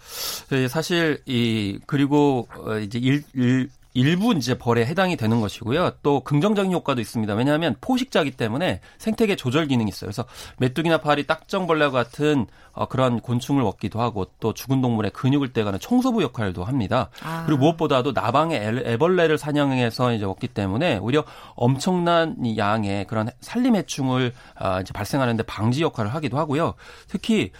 예, 0.52 0.68
사실 0.68 1.22
이 1.26 1.78
그리고 1.86 2.48
어, 2.58 2.78
이제 2.78 2.98
일, 2.98 3.24
일 3.34 3.70
일부 3.96 4.34
이제 4.34 4.58
벌에 4.58 4.84
해당이 4.84 5.16
되는 5.16 5.40
것이고요. 5.40 5.92
또 6.02 6.20
긍정적인 6.20 6.70
효과도 6.70 7.00
있습니다. 7.00 7.32
왜냐하면 7.34 7.76
포식자기 7.80 8.30
때문에 8.30 8.80
생태계 8.98 9.36
조절 9.36 9.66
기능이 9.66 9.88
있어요. 9.88 10.08
그래서 10.08 10.26
메뚜기나 10.58 10.98
파리, 10.98 11.26
딱정벌레와 11.26 11.90
같은 11.90 12.46
어, 12.72 12.86
그런 12.88 13.20
곤충을 13.20 13.62
먹기도 13.62 14.02
하고 14.02 14.26
또 14.38 14.52
죽은 14.52 14.82
동물의 14.82 15.12
근육을 15.12 15.54
떼가는 15.54 15.80
청소부 15.80 16.22
역할도 16.22 16.62
합니다. 16.62 17.08
아. 17.24 17.44
그리고 17.46 17.60
무엇보다도 17.60 18.12
나방의 18.12 18.58
애- 18.60 18.92
애벌레를 18.92 19.38
사냥해서 19.38 20.12
이제 20.12 20.26
먹기 20.26 20.48
때문에 20.48 20.98
오히려 20.98 21.24
엄청난 21.54 22.36
이 22.44 22.58
양의 22.58 23.06
그런 23.06 23.30
산림해충을 23.40 24.32
아, 24.56 24.80
이제 24.82 24.92
발생하는데 24.92 25.42
방지 25.44 25.82
역할을 25.82 26.14
하기도 26.14 26.36
하고요. 26.36 26.74
특히 27.08 27.50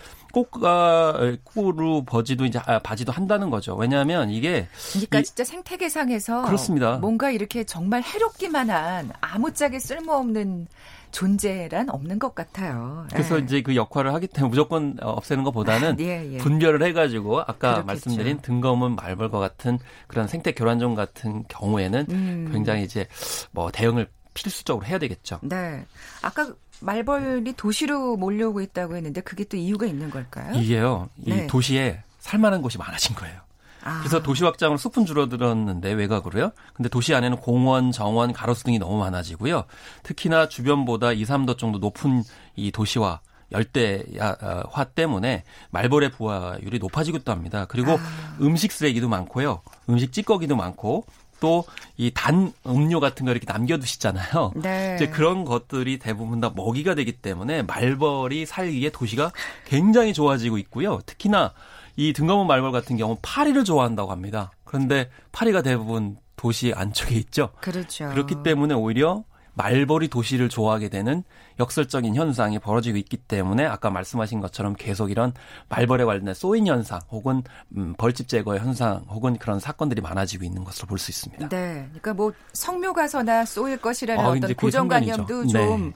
꽃가 0.45 1.15
꽃으로 1.45 2.05
버지도 2.05 2.45
이제 2.45 2.59
아, 2.67 2.79
바지도 2.79 3.11
한다는 3.13 3.49
거죠. 3.49 3.75
왜냐하면 3.75 4.29
이게 4.31 4.69
그러니까 4.93 5.21
이- 5.21 5.25
진짜 5.25 5.45
생태계상에서 5.45 6.43
그렇습니다. 6.43 6.99
뭔가 6.99 7.31
이렇게 7.31 7.65
정말 7.65 8.03
해롭기만한 8.03 9.13
아무짝에 9.21 9.79
쓸모없는 9.79 10.67
존재란 11.13 11.89
없는 11.89 12.19
것 12.19 12.35
같아요. 12.35 13.07
그래서 13.11 13.39
예. 13.39 13.43
이제 13.45 13.63
그 13.63 13.75
역할을 13.75 14.13
하기 14.13 14.27
때문에 14.27 14.51
무조건 14.51 14.99
어, 15.01 15.13
없애는 15.13 15.45
것보다는 15.45 15.99
예, 16.01 16.33
예. 16.35 16.39
분별을 16.39 16.83
해가지고 16.83 17.41
아까 17.41 17.55
그렇겠죠. 17.57 17.87
말씀드린 17.87 18.41
등검은 18.43 18.97
말벌과 18.97 19.39
같은 19.39 19.79
그런 20.09 20.29
생태 20.29 20.53
교란종 20.53 20.95
같은 20.95 21.45
경우에는 21.49 22.07
음. 22.11 22.51
굉장히 22.53 22.83
이제 22.83 23.07
뭐 23.53 23.71
대응을 23.71 24.09
필수적으로 24.35 24.85
해야 24.85 24.99
되겠죠. 24.99 25.39
네. 25.43 25.87
아까 26.21 26.53
말벌이 26.81 27.55
도시로 27.55 28.17
몰려오고 28.17 28.61
있다고 28.61 28.97
했는데 28.97 29.21
그게 29.21 29.45
또 29.45 29.57
이유가 29.57 29.87
있는 29.87 30.11
걸까요? 30.11 30.55
이게요, 30.55 31.09
이 31.25 31.31
네. 31.31 31.47
도시에 31.47 32.03
살만한 32.19 32.63
곳이 32.63 32.79
많아진 32.79 33.15
거예요. 33.17 33.41
아, 33.83 34.01
그래서 34.01 34.21
도시 34.21 34.43
확장으로 34.43 34.79
숲은 34.79 35.07
줄어들었는데 35.07 35.93
외곽으로요. 35.93 36.51
근데 36.75 36.89
도시 36.89 37.15
안에는 37.15 37.37
공원, 37.37 37.93
정원, 37.93 38.33
가로수 38.33 38.65
등이 38.65 38.81
너무 38.81 38.99
많아지고요. 38.99 39.65
특히나 40.03 40.49
주변보다 40.49 41.13
2, 41.13 41.23
3도 41.23 41.57
정도 41.57 41.79
높은 41.79 42.25
이 42.57 42.73
도시와 42.73 43.21
열대화 43.53 44.85
때문에 44.97 45.45
말벌의 45.71 46.11
부화율이 46.11 46.81
높아지고 46.81 47.21
또 47.21 47.31
합니다. 47.31 47.67
그리고 47.69 47.93
아. 47.93 48.37
음식 48.41 48.73
쓰레기도 48.73 49.09
많고요. 49.09 49.63
음식 49.89 50.13
찌꺼기도 50.13 50.57
많고 50.57 51.07
또 51.41 51.65
이 51.99 52.11
단 52.13 52.53
음료 52.67 53.01
같은 53.01 53.25
거 53.25 53.33
이렇게 53.33 53.51
남겨두시잖아요. 53.51 54.53
네. 54.57 54.97
이제 54.97 55.09
그런 55.09 55.45
것들이 55.45 55.99
대부분 55.99 56.41
다 56.41 56.53
먹이가 56.55 56.95
되기 56.95 57.13
때문에 57.13 57.63
말벌이 57.63 58.45
살기에 58.45 58.91
도시가 58.91 59.33
굉장히 59.65 60.13
좋아지고 60.13 60.59
있고요. 60.59 61.01
특히나 61.07 61.53
이 61.97 62.13
등가문 62.13 62.47
말벌 62.47 62.73
같은 62.73 62.97
경우 62.99 63.17
파리를 63.23 63.65
좋아한다고 63.65 64.11
합니다. 64.11 64.51
그런데 64.65 65.09
파리가 65.33 65.63
대부분 65.63 66.19
도시 66.37 66.73
안쪽에 66.75 67.15
있죠. 67.15 67.51
그렇죠. 67.61 68.09
그렇기 68.11 68.43
때문에 68.43 68.75
오히려 68.75 69.25
말벌이 69.57 70.09
도시를 70.09 70.49
좋아하게 70.51 70.91
되는 70.91 71.25
역설적인 71.59 72.15
현상이 72.15 72.59
벌어지고 72.59 72.99
있기 72.99 73.17
때문에 73.17 73.65
아까 73.65 73.89
말씀하신 73.89 74.41
것처럼 74.41 74.75
계속 74.77 75.11
이런 75.11 75.33
말벌에 75.71 76.05
관련된 76.05 76.35
쏘인 76.35 76.67
현상 76.67 77.01
혹은 77.11 77.43
음, 77.75 77.95
벌집 77.97 78.29
제거 78.29 78.57
현상 78.59 79.05
혹은 79.09 79.39
그런 79.39 79.59
사건들이 79.59 80.03
많아지고 80.03 80.45
있는 80.45 80.63
것으로 80.63 80.87
볼 80.87 80.99
수 80.99 81.11
있습니다. 81.11 81.49
네. 81.49 81.87
그러니까 81.89 82.13
뭐 82.15 82.33
성묘 82.53 82.93
가서나 82.93 83.47
쏘일 83.47 83.79
것이라는 83.79 84.23
아, 84.23 84.29
어떤 84.29 84.55
고정관념도. 84.55 85.47
좀 85.49 85.91
네. 85.91 85.93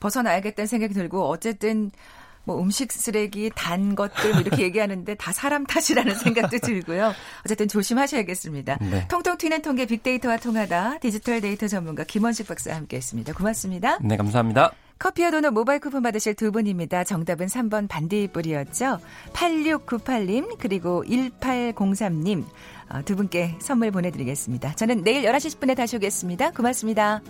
벗어나야겠다는 0.00 0.66
생각이 0.66 0.94
들고 0.94 1.28
어쨌든 1.28 1.90
뭐 2.44 2.60
음식 2.60 2.92
쓰레기, 2.92 3.50
단 3.54 3.94
것들 3.94 4.32
뭐 4.32 4.40
이렇게 4.40 4.62
얘기하는데 4.62 5.14
다 5.14 5.32
사람 5.32 5.64
탓이라는 5.64 6.14
생각도 6.14 6.58
들고요. 6.58 7.12
어쨌든 7.44 7.68
조심하셔야겠습니다. 7.68 8.78
네. 8.80 9.08
통통 9.08 9.36
튀는 9.38 9.62
통계 9.62 9.86
빅데이터와 9.86 10.36
통하다 10.36 10.98
디지털 10.98 11.40
데이터 11.40 11.66
전문가 11.68 12.04
김원식 12.04 12.46
박사와 12.46 12.76
함께했습니다. 12.76 13.32
고맙습니다. 13.34 13.98
네, 14.02 14.16
감사합니다. 14.16 14.72
커피와 14.98 15.30
도넛 15.30 15.52
모바일 15.52 15.80
쿠폰 15.80 16.02
받으실 16.02 16.34
두 16.34 16.52
분입니다. 16.52 17.04
정답은 17.04 17.46
3번 17.46 17.88
반디뿌리였죠. 17.88 19.00
8698님 19.32 20.56
그리고 20.58 21.04
1803님 21.04 22.44
어, 22.90 23.02
두 23.04 23.16
분께 23.16 23.56
선물 23.60 23.90
보내드리겠습니다. 23.90 24.74
저는 24.76 25.02
내일 25.02 25.24
11시 25.24 25.58
10분에 25.58 25.76
다시 25.76 25.96
오겠습니다. 25.96 26.52
고맙습니다. 26.52 27.22